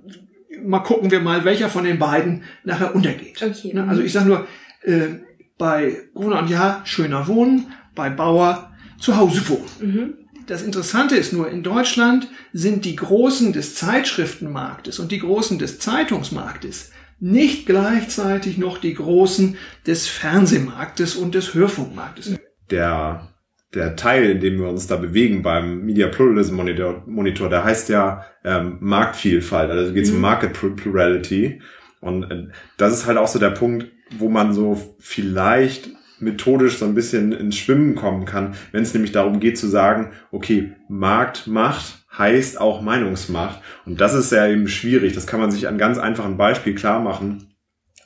[0.63, 3.41] mal gucken wir mal, welcher von den beiden nachher untergeht.
[3.41, 3.73] Okay.
[3.73, 4.47] Ne, also ich sage nur,
[4.83, 5.19] äh,
[5.59, 9.69] bei Gruner und Jahr schöner wohnen, bei Bauer zu Hause wohnen.
[9.79, 10.13] Mhm.
[10.47, 15.77] Das Interessante ist nur, in Deutschland sind die Großen des Zeitschriftenmarktes und die Großen des
[15.77, 22.39] Zeitungsmarktes nicht gleichzeitig noch die Großen des Fernsehmarktes und des Hörfunkmarktes.
[22.71, 23.27] Der,
[23.73, 27.89] der Teil, in dem wir uns da bewegen beim Media Pluralism Monitor, Monitor der heißt
[27.89, 30.15] ja ähm, Marktvielfalt, also geht es mhm.
[30.15, 31.61] um Market Plurality.
[31.99, 36.85] Und äh, das ist halt auch so der Punkt, wo man so vielleicht methodisch so
[36.85, 42.05] ein bisschen ins Schwimmen kommen kann, wenn es nämlich darum geht zu sagen, okay, Marktmacht
[42.17, 43.61] heißt auch Meinungsmacht.
[43.85, 45.13] Und das ist ja eben schwierig.
[45.13, 47.47] Das kann man sich an ganz einfachen Beispiel klar machen,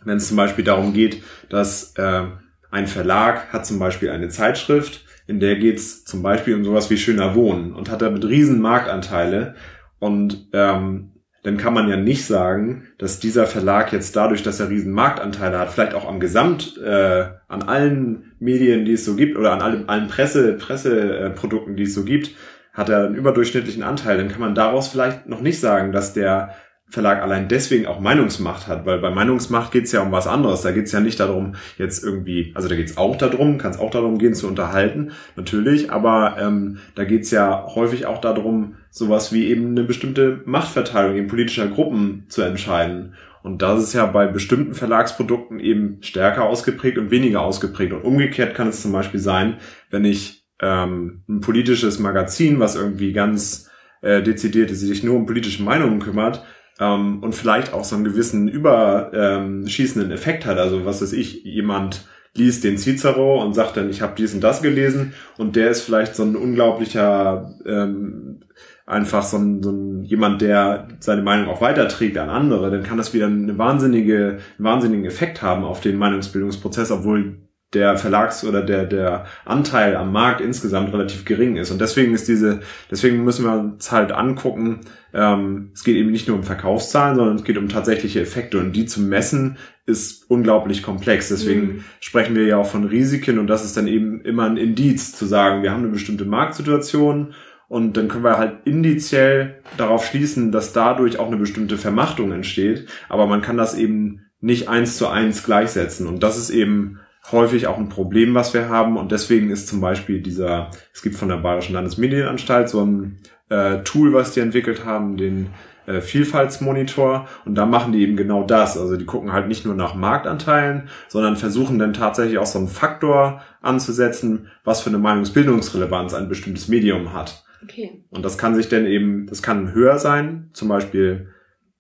[0.05, 2.23] wenn es zum Beispiel darum geht, dass äh,
[2.69, 6.89] ein Verlag hat zum Beispiel eine Zeitschrift, in der geht es zum Beispiel um sowas
[6.89, 9.55] wie schöner Wohnen und hat damit riesen Marktanteile.
[9.99, 11.12] Und ähm,
[11.43, 15.60] dann kann man ja nicht sagen, dass dieser Verlag jetzt dadurch, dass er riesen Marktanteile
[15.60, 19.62] hat, vielleicht auch am Gesamt, äh, an allen Medien, die es so gibt, oder an
[19.62, 22.32] allen, allen Presse, Presseprodukten, die es so gibt,
[22.73, 24.17] hat er einen überdurchschnittlichen Anteil.
[24.17, 26.56] Dann kann man daraus vielleicht noch nicht sagen, dass der
[26.93, 30.62] Verlag allein deswegen auch Meinungsmacht hat, weil bei Meinungsmacht geht es ja um was anderes.
[30.62, 33.71] Da geht es ja nicht darum, jetzt irgendwie, also da geht es auch darum, kann
[33.71, 38.21] es auch darum gehen, zu unterhalten, natürlich, aber ähm, da geht es ja häufig auch
[38.21, 43.15] darum, sowas wie eben eine bestimmte Machtverteilung in politischer Gruppen zu entscheiden.
[43.41, 47.91] Und das ist ja bei bestimmten Verlagsprodukten eben stärker ausgeprägt und weniger ausgeprägt.
[47.93, 49.58] Und umgekehrt kann es zum Beispiel sein,
[49.89, 55.25] wenn ich ähm, ein politisches Magazin, was irgendwie ganz äh, dezidiert ist, sich nur um
[55.25, 56.43] politische Meinungen kümmert,
[56.79, 60.57] ähm, und vielleicht auch so einen gewissen überschießenden ähm, Effekt hat.
[60.57, 64.41] Also was weiß ich, jemand liest den Cicero und sagt dann, ich habe dies und
[64.41, 68.39] das gelesen und der ist vielleicht so ein unglaublicher, ähm,
[68.86, 72.97] einfach so ein, so ein jemand, der seine Meinung auch weiterträgt an andere, dann kann
[72.97, 77.38] das wieder eine wahnsinnige, einen wahnsinnigen Effekt haben auf den Meinungsbildungsprozess, obwohl
[77.73, 81.71] der Verlags- oder der, der Anteil am Markt insgesamt relativ gering ist.
[81.71, 84.81] Und deswegen ist diese, deswegen müssen wir uns halt angucken,
[85.13, 88.59] ähm, es geht eben nicht nur um Verkaufszahlen, sondern es geht um tatsächliche Effekte.
[88.59, 91.29] Und die zu messen ist unglaublich komplex.
[91.29, 91.83] Deswegen mhm.
[91.99, 95.25] sprechen wir ja auch von Risiken und das ist dann eben immer ein Indiz zu
[95.25, 97.33] sagen, wir haben eine bestimmte Marktsituation
[97.67, 102.88] und dann können wir halt indiziell darauf schließen, dass dadurch auch eine bestimmte Vermachtung entsteht.
[103.09, 106.05] Aber man kann das eben nicht eins zu eins gleichsetzen.
[106.05, 106.99] Und das ist eben
[107.31, 108.97] häufig auch ein Problem, was wir haben.
[108.97, 113.79] Und deswegen ist zum Beispiel dieser, es gibt von der Bayerischen Landesmedienanstalt so ein äh,
[113.83, 115.49] Tool, was die entwickelt haben, den
[115.86, 117.27] äh, Vielfaltsmonitor.
[117.45, 118.77] Und da machen die eben genau das.
[118.77, 122.67] Also die gucken halt nicht nur nach Marktanteilen, sondern versuchen dann tatsächlich auch so einen
[122.67, 127.45] Faktor anzusetzen, was für eine Meinungsbildungsrelevanz ein bestimmtes Medium hat.
[127.63, 128.03] Okay.
[128.09, 131.32] Und das kann sich dann eben, das kann höher sein, zum Beispiel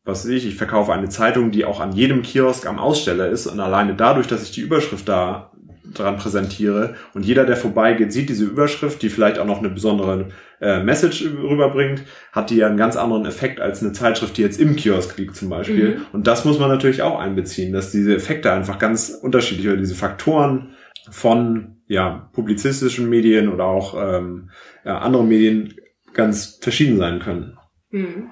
[0.05, 3.47] was weiß ich, ich verkaufe eine Zeitung, die auch an jedem Kiosk am Aussteller ist
[3.47, 5.51] und alleine dadurch, dass ich die Überschrift da
[5.93, 10.29] dran präsentiere und jeder, der vorbeigeht, sieht diese Überschrift, die vielleicht auch noch eine besondere
[10.59, 14.59] äh, Message rüberbringt, hat die ja einen ganz anderen Effekt als eine Zeitschrift, die jetzt
[14.59, 15.97] im Kiosk liegt zum Beispiel.
[15.97, 16.05] Mhm.
[16.13, 19.95] Und das muss man natürlich auch einbeziehen, dass diese Effekte einfach ganz unterschiedlich oder diese
[19.95, 20.73] Faktoren
[21.11, 24.49] von ja publizistischen Medien oder auch ähm,
[24.85, 25.75] ja, anderen Medien
[26.13, 27.57] ganz verschieden sein können.
[27.91, 28.29] Mhm.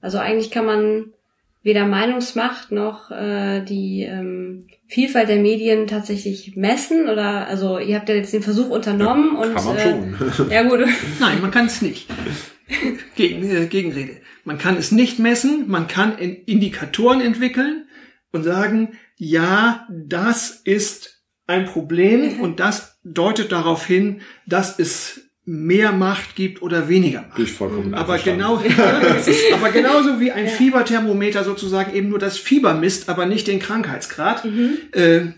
[0.00, 1.12] Also eigentlich kann man
[1.62, 8.08] weder Meinungsmacht noch äh, die ähm, Vielfalt der Medien tatsächlich messen oder also ihr habt
[8.08, 10.50] ja jetzt den Versuch unternommen ja, und kann man äh, schon.
[10.50, 10.80] ja gut
[11.20, 12.08] Nein, man kann es nicht.
[13.14, 14.16] Gegen, äh, Gegenrede.
[14.44, 17.88] Man kann es nicht messen, man kann in Indikatoren entwickeln
[18.32, 25.19] und sagen, ja, das ist ein Problem und das deutet darauf hin, dass es
[25.52, 27.38] mehr Macht gibt oder weniger Macht.
[27.38, 28.68] Durch vollkommen Aber einverstanden.
[28.68, 28.94] genau,
[29.54, 34.44] aber genauso wie ein Fieberthermometer sozusagen eben nur das Fieber misst, aber nicht den Krankheitsgrad.
[34.92, 35.32] Äh,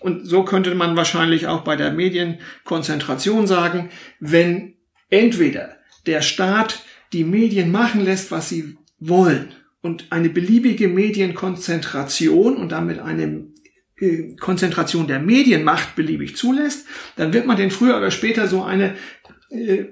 [0.00, 4.74] und so könnte man wahrscheinlich auch bei der Medienkonzentration sagen, wenn
[5.10, 12.72] entweder der Staat die Medien machen lässt, was sie wollen und eine beliebige Medienkonzentration und
[12.72, 13.52] damit eine
[14.02, 18.96] äh, Konzentration der Medienmacht beliebig zulässt, dann wird man den früher oder später so eine
[19.52, 19.86] äh,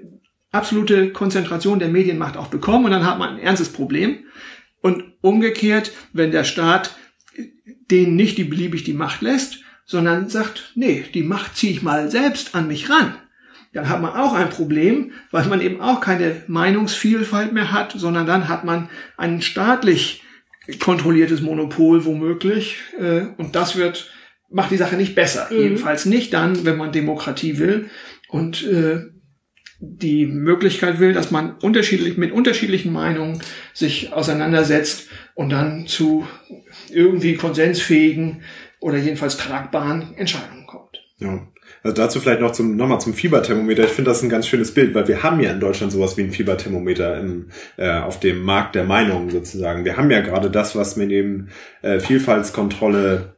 [0.51, 4.25] absolute Konzentration der Medienmacht auch bekommen und dann hat man ein ernstes Problem.
[4.81, 6.95] Und umgekehrt, wenn der Staat
[7.91, 12.09] denen nicht die beliebig die Macht lässt, sondern sagt, nee, die Macht ziehe ich mal
[12.09, 13.15] selbst an mich ran,
[13.73, 18.25] dann hat man auch ein Problem, weil man eben auch keine Meinungsvielfalt mehr hat, sondern
[18.25, 20.23] dann hat man ein staatlich
[20.79, 24.11] kontrolliertes Monopol womöglich äh, und das wird
[24.49, 25.47] macht die Sache nicht besser.
[25.49, 25.57] Mhm.
[25.57, 27.89] Jedenfalls nicht dann, wenn man Demokratie will
[28.29, 28.99] und äh,
[29.81, 33.41] die Möglichkeit will, dass man unterschiedlich mit unterschiedlichen Meinungen
[33.73, 36.27] sich auseinandersetzt und dann zu
[36.91, 38.43] irgendwie konsensfähigen
[38.79, 41.03] oder jedenfalls tragbaren Entscheidungen kommt.
[41.17, 41.47] Ja.
[41.83, 43.85] Also dazu vielleicht noch zum nochmal zum Fieberthermometer.
[43.85, 46.21] Ich finde das ein ganz schönes Bild, weil wir haben ja in Deutschland sowas wie
[46.21, 49.83] ein Fieberthermometer im, äh, auf dem Markt der Meinungen sozusagen.
[49.83, 51.49] Wir haben ja gerade das, was man eben
[51.81, 53.35] äh, Vielfaltskontrolle,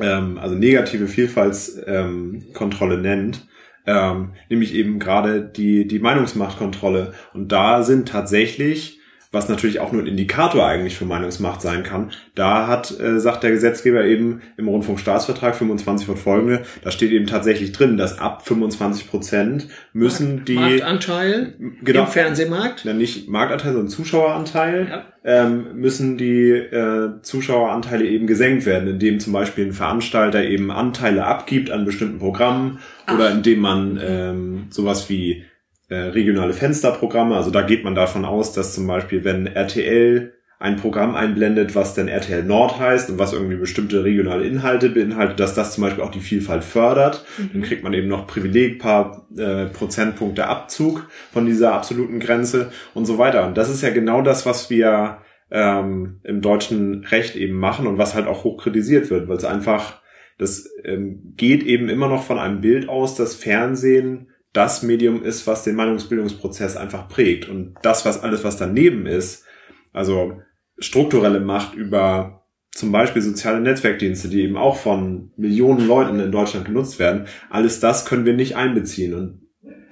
[0.00, 3.46] ähm, also negative Vielfaltskontrolle ähm, nennt.
[3.88, 7.14] Ähm, nämlich eben gerade die, die Meinungsmachtkontrolle.
[7.32, 8.97] Und da sind tatsächlich
[9.30, 12.10] was natürlich auch nur ein Indikator eigentlich für Meinungsmacht sein kann.
[12.34, 17.26] Da hat, äh, sagt der Gesetzgeber eben im Rundfunkstaatsvertrag 25 und folgende, da steht eben
[17.26, 22.00] tatsächlich drin, dass ab 25 Prozent müssen Markt, die Marktanteil Genau.
[22.02, 22.84] im Fernsehmarkt.
[22.84, 25.04] ja, nicht Marktanteil, sondern Zuschaueranteil, Ja.
[25.24, 31.26] ähm, müssen die äh, Zuschaueranteile eben gesenkt werden, indem zum Beispiel ein Veranstalter eben Anteile
[31.26, 32.78] abgibt an bestimmten Programmen
[33.12, 35.44] oder indem man ähm, sowas wie
[35.88, 40.76] äh, regionale Fensterprogramme, also da geht man davon aus, dass zum Beispiel, wenn RTL ein
[40.76, 45.54] Programm einblendet, was dann RTL Nord heißt und was irgendwie bestimmte regionale Inhalte beinhaltet, dass
[45.54, 47.24] das zum Beispiel auch die Vielfalt fördert.
[47.52, 53.06] Dann kriegt man eben noch Privileg, paar äh, Prozentpunkte Abzug von dieser absoluten Grenze und
[53.06, 53.46] so weiter.
[53.46, 55.18] Und das ist ja genau das, was wir
[55.50, 59.44] ähm, im deutschen Recht eben machen und was halt auch hoch kritisiert wird, weil es
[59.44, 60.02] einfach,
[60.38, 65.46] das ähm, geht eben immer noch von einem Bild aus, dass Fernsehen das Medium ist,
[65.46, 67.48] was den Meinungsbildungsprozess einfach prägt.
[67.48, 69.44] Und das, was alles, was daneben ist,
[69.92, 70.42] also
[70.80, 76.66] strukturelle Macht über zum Beispiel soziale Netzwerkdienste, die eben auch von Millionen Leuten in Deutschland
[76.66, 79.14] genutzt werden, alles das können wir nicht einbeziehen.
[79.14, 79.42] Und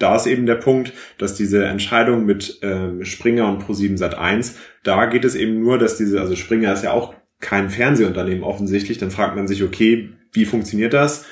[0.00, 4.58] da ist eben der Punkt, dass diese Entscheidung mit ähm, Springer und Pro7 Sat 1,
[4.82, 8.98] da geht es eben nur, dass diese, also Springer ist ja auch kein Fernsehunternehmen offensichtlich,
[8.98, 11.24] dann fragt man sich, okay, wie funktioniert das?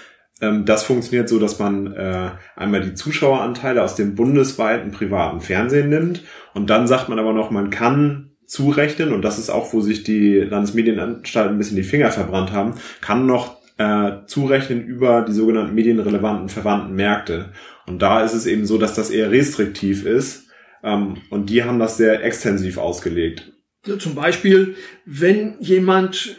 [0.44, 5.88] Ähm, das funktioniert so, dass man äh, einmal die Zuschaueranteile aus dem bundesweiten privaten Fernsehen
[5.88, 6.22] nimmt
[6.54, 10.04] und dann sagt man aber noch, man kann zurechnen und das ist auch, wo sich
[10.04, 15.74] die Landesmedienanstalten ein bisschen die Finger verbrannt haben, kann noch äh, zurechnen über die sogenannten
[15.74, 17.52] medienrelevanten verwandten Märkte.
[17.86, 20.46] Und da ist es eben so, dass das eher restriktiv ist
[20.82, 23.52] ähm, und die haben das sehr extensiv ausgelegt.
[23.98, 26.36] Zum Beispiel, wenn jemand,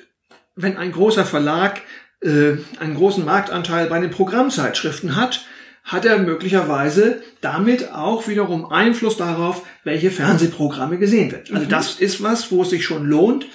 [0.55, 1.81] wenn ein großer Verlag
[2.25, 5.45] äh, einen großen Marktanteil bei den Programmzeitschriften hat,
[5.83, 11.51] hat er möglicherweise damit auch wiederum Einfluss darauf, welche Fernsehprogramme gesehen wird.
[11.51, 13.45] Also das ist was, wo es sich schon lohnt,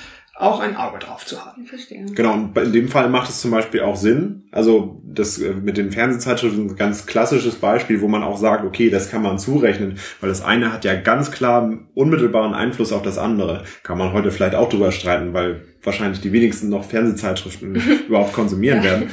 [0.41, 1.63] auch ein Auge drauf zu haben.
[1.63, 2.05] Ich verstehe.
[2.07, 4.45] Genau, und in dem Fall macht es zum Beispiel auch Sinn.
[4.51, 8.65] Also das äh, mit den Fernsehzeitschriften ist ein ganz klassisches Beispiel, wo man auch sagt,
[8.65, 13.03] okay, das kann man zurechnen, weil das eine hat ja ganz klar unmittelbaren Einfluss auf
[13.03, 13.65] das andere.
[13.83, 17.75] Kann man heute vielleicht auch drüber streiten, weil wahrscheinlich die wenigsten noch Fernsehzeitschriften
[18.09, 19.11] überhaupt konsumieren werden.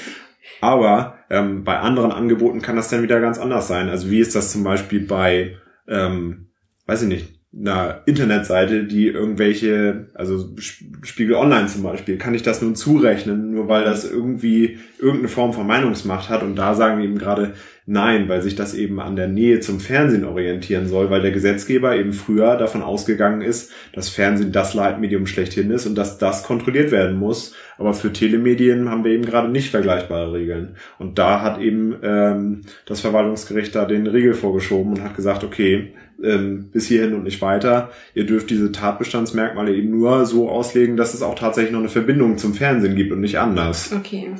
[0.61, 3.89] Aber ähm, bei anderen Angeboten kann das dann wieder ganz anders sein.
[3.89, 6.47] Also wie ist das zum Beispiel bei, ähm,
[6.85, 12.61] weiß ich nicht, einer Internetseite, die irgendwelche, also Spiegel Online zum Beispiel, kann ich das
[12.61, 16.43] nun zurechnen, nur weil das irgendwie irgendeine Form von Meinungsmacht hat.
[16.43, 17.53] Und da sagen eben gerade
[17.85, 21.95] nein, weil sich das eben an der Nähe zum Fernsehen orientieren soll, weil der Gesetzgeber
[21.95, 26.91] eben früher davon ausgegangen ist, dass Fernsehen das Leitmedium schlechthin ist und dass das kontrolliert
[26.91, 27.55] werden muss.
[27.77, 30.75] Aber für Telemedien haben wir eben gerade nicht vergleichbare Regeln.
[30.99, 35.93] Und da hat eben ähm, das Verwaltungsgericht da den Riegel vorgeschoben und hat gesagt, okay,
[36.23, 37.91] ähm, bis hierhin und nicht weiter.
[38.13, 42.37] Ihr dürft diese Tatbestandsmerkmale eben nur so auslegen, dass es auch tatsächlich noch eine Verbindung
[42.37, 43.93] zum Fernsehen gibt und nicht anders.
[43.93, 44.31] Okay.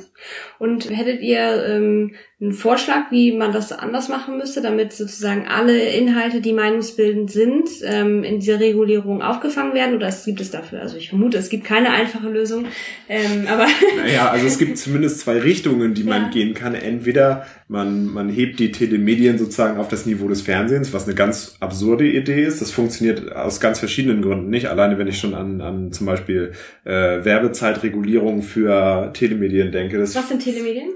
[0.58, 5.76] Und hättet ihr ähm, einen Vorschlag, wie man das anders machen müsste, damit sozusagen alle
[5.76, 9.96] Inhalte, die meinungsbildend sind, ähm, in dieser Regulierung aufgefangen werden?
[9.96, 10.80] Oder es gibt es dafür?
[10.80, 12.66] Also ich vermute, es gibt keine einfache Lösung.
[13.08, 16.28] Ähm, aber naja, also es gibt zumindest zwei Richtungen, die man ja.
[16.28, 16.76] gehen kann.
[16.76, 21.56] Entweder man, man hebt die Telemedien sozusagen auf das Niveau des Fernsehens, was eine ganz
[21.58, 22.60] absurde Idee ist.
[22.60, 24.66] Das funktioniert aus ganz verschiedenen Gründen nicht.
[24.66, 26.52] Alleine wenn ich schon an, an zum Beispiel
[26.84, 30.00] äh, Werbezeitregulierung für Telemedien denke.
[30.00, 30.90] Was sind Telemedien?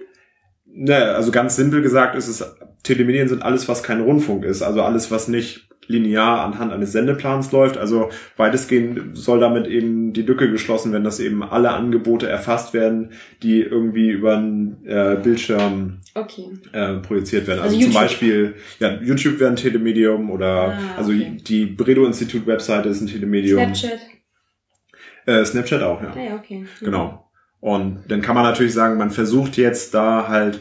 [0.74, 2.44] Ne, also ganz simpel gesagt ist es,
[2.82, 4.62] Telemedien sind alles, was kein Rundfunk ist.
[4.62, 7.76] Also alles, was nicht linear anhand eines Sendeplans läuft.
[7.76, 13.10] Also weitestgehend soll damit eben die Lücke geschlossen werden, dass eben alle Angebote erfasst werden,
[13.42, 16.50] die irgendwie über einen äh, Bildschirm okay.
[16.72, 17.60] äh, projiziert werden.
[17.60, 21.36] Also, also zum Beispiel, ja, YouTube wäre ein Telemedium oder ah, also okay.
[21.46, 23.74] die Bredo-Institut-Webseite ist ein Telemedium.
[23.74, 24.00] Snapchat.
[25.26, 26.12] Äh, Snapchat auch, ja.
[26.14, 26.60] Ah, ja okay.
[26.60, 26.84] Mhm.
[26.84, 27.31] Genau.
[27.62, 30.60] Und dann kann man natürlich sagen, man versucht jetzt da halt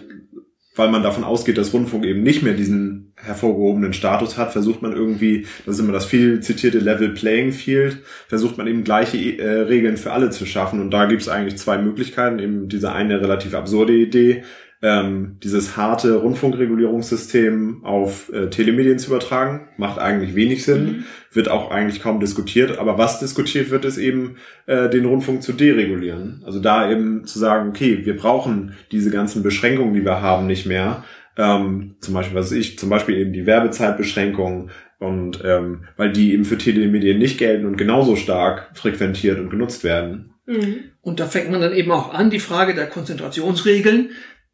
[0.76, 4.94] weil man davon ausgeht, dass Rundfunk eben nicht mehr diesen hervorgehobenen Status hat, versucht man
[4.94, 9.62] irgendwie, das ist immer das viel zitierte Level Playing Field, versucht man eben gleiche äh,
[9.62, 10.80] Regeln für alle zu schaffen.
[10.80, 12.40] Und da gibt es eigentlich zwei Möglichkeiten.
[12.40, 14.44] Eben diese eine relativ absurde Idee,
[14.84, 21.04] ähm, dieses harte Rundfunkregulierungssystem auf äh, Telemedien zu übertragen, macht eigentlich wenig Sinn, mhm.
[21.32, 22.80] wird auch eigentlich kaum diskutiert.
[22.80, 26.42] Aber was diskutiert wird, ist eben, äh, den Rundfunk zu deregulieren.
[26.46, 30.66] Also da eben zu sagen, okay, wir brauchen diese ganzen Beschränkungen, die wir haben, nicht
[30.66, 31.04] mehr.
[31.38, 36.46] Ähm, zum Beispiel, was ich, zum Beispiel eben die Werbezeitbeschränkung und ähm, weil die eben
[36.46, 40.34] für Telemedien nicht gelten und genauso stark frequentiert und genutzt werden.
[40.46, 40.92] Mhm.
[41.02, 44.12] Und da fängt man dann eben auch an, die Frage der Konzentrationsregeln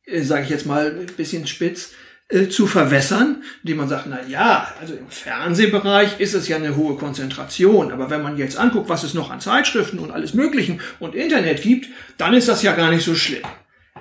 [0.07, 1.91] äh, sage ich jetzt mal ein bisschen spitz,
[2.29, 6.75] äh, zu verwässern, indem man sagt, na ja, also im Fernsehbereich ist es ja eine
[6.75, 10.81] hohe Konzentration, aber wenn man jetzt anguckt, was es noch an Zeitschriften und alles Möglichen
[10.99, 13.43] und Internet gibt, dann ist das ja gar nicht so schlimm.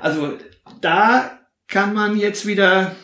[0.00, 0.36] Also
[0.80, 1.38] da
[1.68, 2.96] kann man jetzt wieder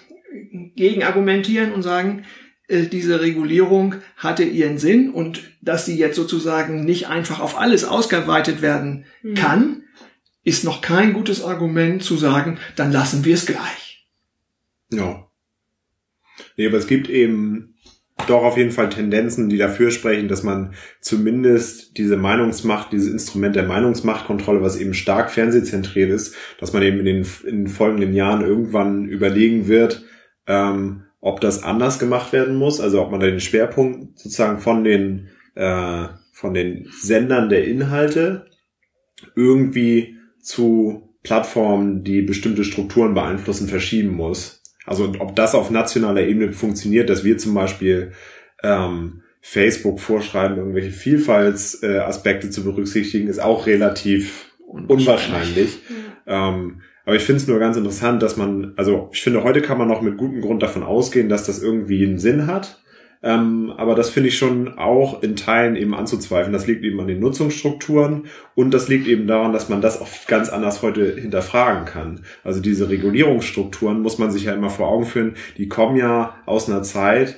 [0.74, 2.24] gegen argumentieren und sagen,
[2.66, 7.84] äh, diese Regulierung hatte ihren Sinn und dass sie jetzt sozusagen nicht einfach auf alles
[7.84, 9.34] ausgeweitet werden hm.
[9.34, 9.81] kann,
[10.44, 14.08] ist noch kein gutes Argument zu sagen, dann lassen wir es gleich.
[14.90, 15.28] Ja.
[16.56, 17.74] Nee, aber es gibt eben
[18.26, 23.56] doch auf jeden Fall Tendenzen, die dafür sprechen, dass man zumindest diese Meinungsmacht, dieses Instrument
[23.56, 28.14] der Meinungsmachtkontrolle, was eben stark fernsehzentriert ist, dass man eben in den, in den folgenden
[28.14, 30.04] Jahren irgendwann überlegen wird,
[30.46, 35.28] ähm, ob das anders gemacht werden muss, also ob man den Schwerpunkt sozusagen von den,
[35.54, 38.46] äh, von den Sendern der Inhalte
[39.36, 44.62] irgendwie zu Plattformen, die bestimmte Strukturen beeinflussen, verschieben muss.
[44.84, 48.12] Also ob das auf nationaler Ebene funktioniert, dass wir zum Beispiel
[48.62, 55.78] ähm, Facebook vorschreiben, irgendwelche Vielfaltsaspekte äh, zu berücksichtigen, ist auch relativ unwahrscheinlich.
[56.26, 59.78] Ähm, aber ich finde es nur ganz interessant, dass man, also ich finde, heute kann
[59.78, 62.81] man noch mit gutem Grund davon ausgehen, dass das irgendwie einen Sinn hat.
[63.22, 66.52] Ähm, aber das finde ich schon auch in Teilen eben anzuzweifeln.
[66.52, 70.08] Das liegt eben an den Nutzungsstrukturen und das liegt eben daran, dass man das auch
[70.26, 72.24] ganz anders heute hinterfragen kann.
[72.42, 75.34] Also diese Regulierungsstrukturen muss man sich ja immer vor Augen führen.
[75.56, 77.36] Die kommen ja aus einer Zeit,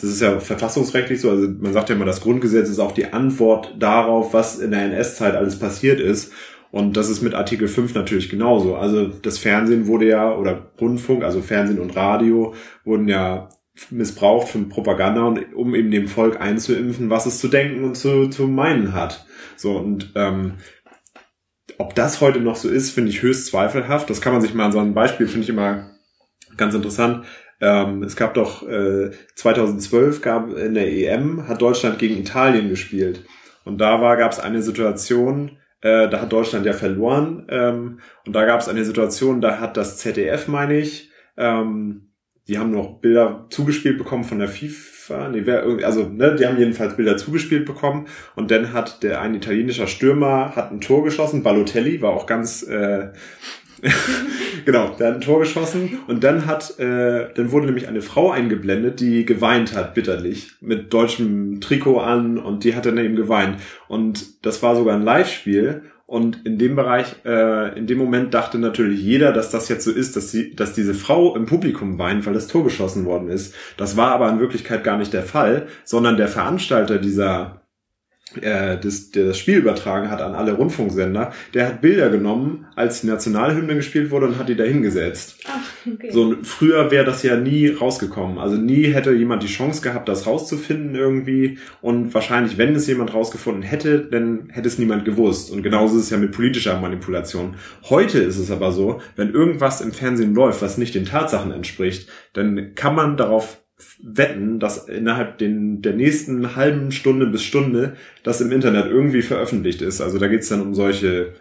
[0.00, 3.12] das ist ja verfassungsrechtlich so, also man sagt ja immer, das Grundgesetz ist auch die
[3.12, 6.32] Antwort darauf, was in der NS-Zeit alles passiert ist.
[6.70, 8.76] Und das ist mit Artikel 5 natürlich genauso.
[8.76, 13.48] Also das Fernsehen wurde ja, oder Rundfunk, also Fernsehen und Radio, wurden ja
[13.90, 18.28] missbraucht für Propaganda und um eben dem Volk einzuimpfen, was es zu denken und zu,
[18.28, 19.26] zu meinen hat.
[19.56, 20.54] So und ähm,
[21.78, 24.10] ob das heute noch so ist, finde ich höchst zweifelhaft.
[24.10, 25.90] Das kann man sich mal an so einem Beispiel, finde ich immer
[26.56, 27.24] ganz interessant.
[27.60, 33.24] Ähm, es gab doch äh, 2012 gab in der EM hat Deutschland gegen Italien gespielt
[33.64, 38.32] und da war gab es eine Situation, äh, da hat Deutschland ja verloren ähm, und
[38.36, 42.07] da gab es eine Situation, da hat das ZDF, meine ich, ähm,
[42.48, 45.28] die haben noch Bilder zugespielt bekommen von der FIFA.
[45.28, 48.06] Nee, wer, also, ne, die haben jedenfalls Bilder zugespielt bekommen.
[48.36, 51.42] Und dann hat der ein italienischer Stürmer hat ein Tor geschossen.
[51.42, 53.08] Balotelli war auch ganz äh,
[54.64, 58.30] genau, der hat ein Tor geschossen und dann hat, äh, dann wurde nämlich eine Frau
[58.30, 63.60] eingeblendet, die geweint hat, bitterlich, mit deutschem Trikot an und die hat dann eben geweint.
[63.86, 68.58] Und das war sogar ein Live-Spiel und in dem Bereich, äh, in dem Moment dachte
[68.58, 72.24] natürlich jeder, dass das jetzt so ist, dass, sie, dass diese Frau im Publikum weint,
[72.24, 73.54] weil das Tor geschossen worden ist.
[73.76, 77.60] Das war aber in Wirklichkeit gar nicht der Fall, sondern der Veranstalter dieser
[78.40, 83.00] äh, das, der das Spiel übertragen hat an alle Rundfunksender, der hat Bilder genommen, als
[83.00, 85.36] die Nationalhymne gespielt wurde und hat die da hingesetzt.
[85.48, 86.10] Ach, okay.
[86.10, 88.38] So, früher wäre das ja nie rausgekommen.
[88.38, 91.58] Also nie hätte jemand die Chance gehabt, das rauszufinden irgendwie.
[91.80, 95.50] Und wahrscheinlich, wenn es jemand rausgefunden hätte, dann hätte es niemand gewusst.
[95.50, 97.56] Und genauso ist es ja mit politischer Manipulation.
[97.88, 102.08] Heute ist es aber so, wenn irgendwas im Fernsehen läuft, was nicht den Tatsachen entspricht,
[102.34, 103.62] dann kann man darauf
[104.02, 109.82] wetten, dass innerhalb den, der nächsten halben Stunde bis Stunde das im Internet irgendwie veröffentlicht
[109.82, 110.00] ist.
[110.00, 111.34] Also da geht's dann um solche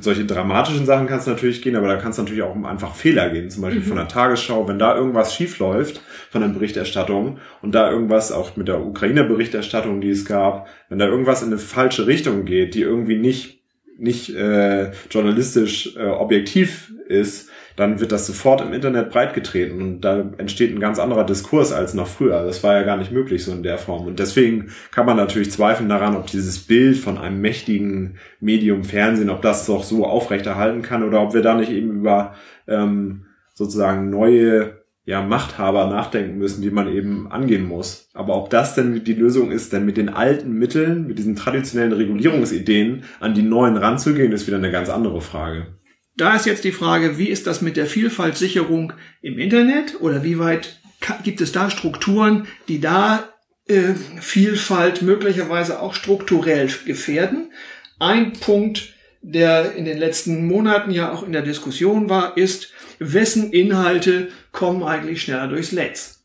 [0.00, 2.94] solche dramatischen Sachen kann es natürlich gehen, aber da kann es natürlich auch um einfach
[2.94, 3.86] Fehler gehen, zum Beispiel mhm.
[3.86, 6.00] von der Tagesschau, wenn da irgendwas schief läuft
[6.30, 11.06] von der Berichterstattung und da irgendwas auch mit der Ukraine-Berichterstattung, die es gab, wenn da
[11.06, 13.56] irgendwas in eine falsche Richtung geht, die irgendwie nicht
[13.98, 20.30] nicht äh, journalistisch äh, objektiv ist, dann wird das sofort im Internet breitgetreten und da
[20.38, 22.42] entsteht ein ganz anderer Diskurs als noch früher.
[22.42, 24.06] Das war ja gar nicht möglich so in der Form.
[24.06, 29.30] Und deswegen kann man natürlich zweifeln daran, ob dieses Bild von einem mächtigen Medium Fernsehen,
[29.30, 32.34] ob das doch so aufrechterhalten kann oder ob wir da nicht eben über
[32.66, 38.08] ähm, sozusagen neue ja, Machthaber nachdenken müssen, die man eben angehen muss.
[38.12, 41.92] Aber ob das denn die Lösung ist, denn mit den alten Mitteln, mit diesen traditionellen
[41.92, 45.68] Regulierungsideen an die neuen ranzugehen, ist wieder eine ganz andere Frage.
[46.16, 50.38] Da ist jetzt die Frage, wie ist das mit der Vielfaltssicherung im Internet oder wie
[50.38, 50.80] weit
[51.22, 53.28] gibt es da Strukturen, die da
[53.68, 57.52] äh, Vielfalt möglicherweise auch strukturell gefährden?
[57.98, 63.52] Ein Punkt, der in den letzten Monaten ja auch in der Diskussion war, ist, wessen
[63.52, 66.24] Inhalte kommen eigentlich schneller durchs Netz?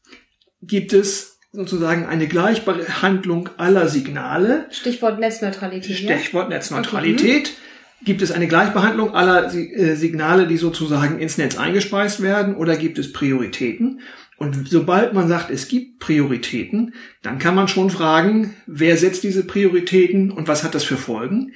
[0.61, 4.67] Gibt es sozusagen eine Gleichbehandlung aller Signale?
[4.69, 5.97] Stichwort Netzneutralität.
[5.97, 7.49] Stichwort Netzneutralität.
[7.49, 7.57] Okay.
[8.04, 12.97] Gibt es eine Gleichbehandlung aller äh, Signale, die sozusagen ins Netz eingespeist werden, oder gibt
[12.97, 14.02] es Prioritäten?
[14.38, 19.45] Und sobald man sagt, es gibt Prioritäten, dann kann man schon fragen, wer setzt diese
[19.45, 21.52] Prioritäten und was hat das für Folgen?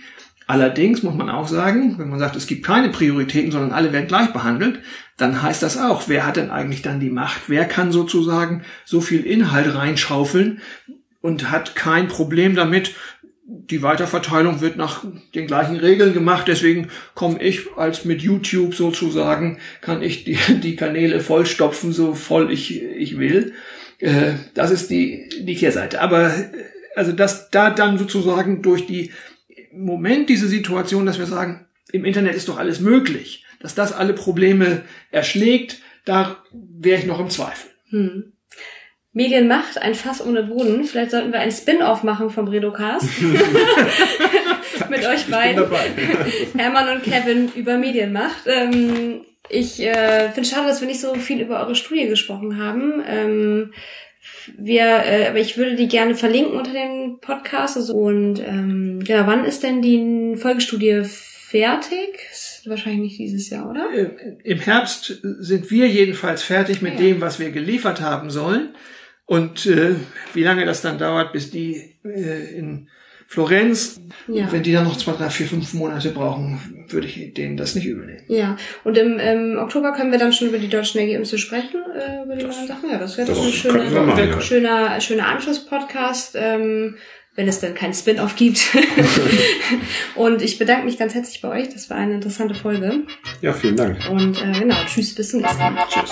[0.45, 4.07] Allerdings muss man auch sagen, wenn man sagt, es gibt keine Prioritäten, sondern alle werden
[4.07, 4.81] gleich behandelt,
[5.17, 7.43] dann heißt das auch, wer hat denn eigentlich dann die Macht?
[7.49, 10.61] Wer kann sozusagen so viel Inhalt reinschaufeln
[11.21, 12.93] und hat kein Problem damit,
[13.47, 19.59] die Weiterverteilung wird nach den gleichen Regeln gemacht, deswegen komme ich als mit YouTube sozusagen,
[19.81, 23.53] kann ich die, die Kanäle vollstopfen, so voll ich, ich will.
[23.99, 26.01] Äh, das ist die, die Kehrseite.
[26.01, 26.33] Aber
[26.95, 29.11] also dass da dann sozusagen durch die
[29.71, 34.13] Moment diese Situation, dass wir sagen, im Internet ist doch alles möglich, dass das alle
[34.13, 37.69] Probleme erschlägt, da wäre ich noch im Zweifel.
[37.89, 38.33] Hm.
[39.15, 40.83] Medienmacht, ein Fass ohne Boden.
[40.83, 43.07] Vielleicht sollten wir ein Spin-off machen vom Redocast.
[44.89, 45.65] Mit euch beiden.
[46.57, 48.45] Hermann und Kevin über Medienmacht.
[48.45, 53.01] Ähm, ich äh, finde schade, dass wir nicht so viel über eure Studie gesprochen haben.
[53.07, 53.73] Ähm,
[54.57, 57.77] wir, äh, aber ich würde die gerne verlinken unter dem Podcast.
[57.77, 62.19] Also, und ähm, ja, wann ist denn die Folgestudie fertig?
[62.67, 63.93] wahrscheinlich nicht dieses Jahr, oder?
[63.93, 64.09] Äh,
[64.43, 66.99] Im Herbst sind wir jedenfalls fertig mit ja.
[66.99, 68.75] dem, was wir geliefert haben sollen.
[69.25, 69.95] Und äh,
[70.33, 72.89] wie lange das dann dauert, bis die äh, in
[73.27, 74.51] Florenz, ja.
[74.51, 77.87] wenn die dann noch zwei, drei, vier, fünf Monate brauchen, würde ich denen das nicht
[77.87, 78.23] übernehmen.
[78.27, 82.23] Ja, und im ähm, Oktober können wir dann schon über die deutschen Ergebnisse sprechen, äh,
[82.23, 82.89] über die neuen Sachen.
[82.91, 84.41] Ja, das wäre doch ein schöner, machen, ja.
[84.41, 86.35] schöner, schöner Anschlusspodcast.
[86.37, 86.95] Ähm,
[87.37, 88.65] wenn es denn kein Spin-off gibt.
[90.15, 91.67] und ich bedanke mich ganz herzlich bei euch.
[91.67, 93.01] Das war eine interessante Folge.
[93.41, 94.09] Ja, vielen Dank.
[94.09, 95.85] Und äh, genau, tschüss, bis zum nächsten Mal.
[95.89, 96.11] Tschüss.